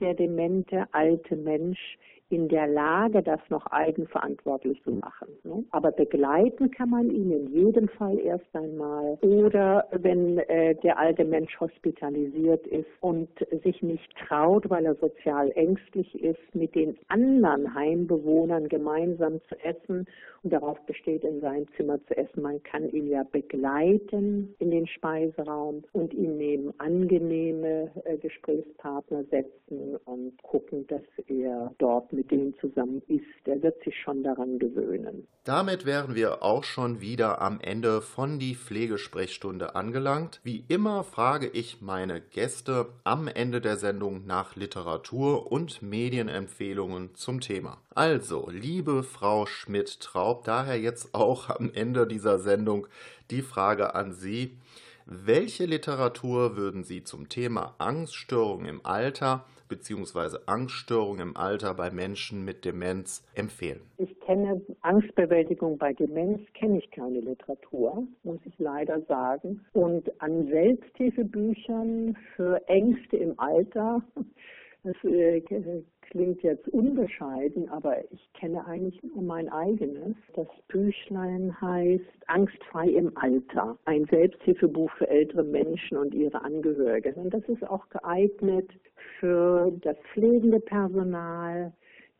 der 0.00 0.14
demente 0.14 0.86
alte 0.92 1.36
Mensch 1.36 1.98
in 2.28 2.48
der 2.48 2.66
Lage, 2.66 3.22
das 3.22 3.40
noch 3.50 3.66
eigenverantwortlich 3.66 4.82
zu 4.82 4.92
machen. 4.92 5.28
Ne? 5.44 5.64
Aber 5.70 5.92
begleiten 5.92 6.70
kann 6.70 6.90
man 6.90 7.10
ihn 7.10 7.30
in 7.30 7.46
jedem 7.52 7.88
Fall 7.88 8.18
erst 8.18 8.44
einmal. 8.52 9.16
Oder 9.20 9.86
wenn 9.92 10.38
äh, 10.38 10.74
der 10.76 10.98
alte 10.98 11.24
Mensch 11.24 11.58
hospitalisiert 11.60 12.66
ist 12.66 12.88
und 13.00 13.28
sich 13.62 13.80
nicht 13.82 14.12
traut, 14.26 14.68
weil 14.70 14.86
er 14.86 14.96
sozial 14.96 15.52
ängstlich 15.54 16.20
ist, 16.20 16.54
mit 16.54 16.74
den 16.74 16.96
anderen 17.08 17.74
Heimbewohnern 17.74 18.68
gemeinsam 18.68 19.40
zu 19.48 19.54
essen 19.64 20.06
und 20.42 20.52
darauf 20.52 20.80
besteht, 20.86 21.22
in 21.22 21.40
sein 21.40 21.66
Zimmer 21.76 21.98
zu 22.06 22.16
essen. 22.16 22.42
Man 22.42 22.62
kann 22.62 22.88
ihn 22.88 23.08
ja 23.08 23.22
begleiten 23.22 24.54
in 24.58 24.70
den 24.70 24.86
Speiseraum 24.86 25.84
und 25.92 26.12
ihn 26.12 26.36
neben 26.38 26.72
angenehme 26.78 27.90
äh, 28.04 28.16
Gesprächspartner 28.18 29.24
setzen 29.24 29.96
und 30.04 30.42
gucken, 30.42 30.86
dass 30.88 31.02
er 31.28 31.72
dort 31.78 32.12
mit 32.16 32.30
denen 32.30 32.54
zusammen 32.60 33.02
ist. 33.06 33.22
Er 33.44 33.62
wird 33.62 33.82
sich 33.84 33.94
schon 34.02 34.24
daran 34.24 34.58
gewöhnen. 34.58 35.26
Damit 35.44 35.86
wären 35.86 36.14
wir 36.14 36.42
auch 36.42 36.64
schon 36.64 37.00
wieder 37.00 37.40
am 37.40 37.60
Ende 37.60 38.00
von 38.00 38.38
die 38.38 38.56
Pflegesprechstunde 38.56 39.76
angelangt. 39.76 40.40
Wie 40.42 40.64
immer 40.68 41.04
frage 41.04 41.46
ich 41.46 41.80
meine 41.80 42.20
Gäste 42.20 42.88
am 43.04 43.28
Ende 43.28 43.60
der 43.60 43.76
Sendung 43.76 44.26
nach 44.26 44.56
Literatur 44.56 45.52
und 45.52 45.82
Medienempfehlungen 45.82 47.14
zum 47.14 47.40
Thema. 47.40 47.78
Also, 47.94 48.48
liebe 48.50 49.02
Frau 49.02 49.46
Schmidt-Traub, 49.46 50.44
daher 50.44 50.80
jetzt 50.80 51.14
auch 51.14 51.50
am 51.50 51.70
Ende 51.72 52.06
dieser 52.06 52.38
Sendung 52.38 52.88
die 53.30 53.42
Frage 53.42 53.94
an 53.94 54.12
Sie. 54.12 54.56
Welche 55.06 55.66
Literatur 55.66 56.56
würden 56.56 56.82
Sie 56.82 57.04
zum 57.04 57.28
Thema 57.28 57.76
Angststörungen 57.78 58.66
im 58.66 58.84
Alter 58.84 59.44
bzw. 59.68 60.38
Angststörungen 60.46 61.28
im 61.28 61.36
Alter 61.36 61.74
bei 61.74 61.90
Menschen 61.90 62.44
mit 62.44 62.64
Demenz 62.64 63.24
empfehlen? 63.34 63.80
Ich 63.98 64.18
kenne 64.20 64.60
Angstbewältigung 64.82 65.78
bei 65.78 65.92
Demenz, 65.92 66.40
kenne 66.54 66.78
ich 66.78 66.90
keine 66.90 67.20
Literatur, 67.20 68.06
muss 68.22 68.40
ich 68.44 68.54
leider 68.58 69.00
sagen. 69.02 69.64
Und 69.72 70.10
an 70.20 70.48
Selbsthilfebüchern 70.48 72.16
für 72.34 72.60
Ängste 72.68 73.16
im 73.16 73.38
Alter 73.38 74.02
das 74.84 74.96
äh, 75.04 75.40
klingt 76.10 76.42
jetzt 76.42 76.68
unbescheiden, 76.68 77.68
aber 77.68 77.96
ich 78.10 78.32
kenne 78.34 78.66
eigentlich 78.66 79.02
nur 79.02 79.22
mein 79.22 79.48
eigenes. 79.48 80.16
Das 80.34 80.48
Büchlein 80.68 81.58
heißt 81.60 82.04
Angstfrei 82.26 82.88
im 82.88 83.16
Alter, 83.16 83.76
ein 83.84 84.04
Selbsthilfebuch 84.06 84.90
für 84.92 85.08
ältere 85.08 85.44
Menschen 85.44 85.98
und 85.98 86.14
ihre 86.14 86.42
Angehörigen. 86.42 87.14
Und 87.14 87.34
das 87.34 87.44
ist 87.48 87.68
auch 87.68 87.88
geeignet 87.88 88.70
für 89.18 89.72
das 89.82 89.96
pflegende 90.12 90.60
Personal, 90.60 91.72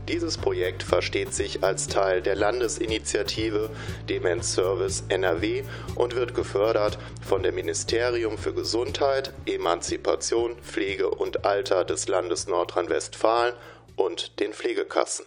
Dieses 0.09 0.39
Projekt 0.39 0.85
versteht 0.85 1.35
sich 1.35 1.65
als 1.65 1.89
Teil 1.89 2.23
der 2.23 2.37
Landesinitiative 2.37 3.71
Demenz 4.09 4.55
Service 4.55 5.03
NRW 5.09 5.65
und 5.97 6.15
wird 6.15 6.33
gefördert 6.33 6.99
von 7.21 7.43
dem 7.43 7.57
Ministerium 7.57 8.39
für 8.39 8.55
Gesundheit, 8.55 9.33
Emanzipation, 9.47 10.57
Pflege 10.63 11.11
und 11.11 11.45
Alter 11.45 11.85
des 11.85 12.07
Landes 12.07 12.47
Nordrhein-Westfalen 12.47 13.55
und 13.97 14.39
den 14.39 14.53
Pflegekassen. 14.53 15.27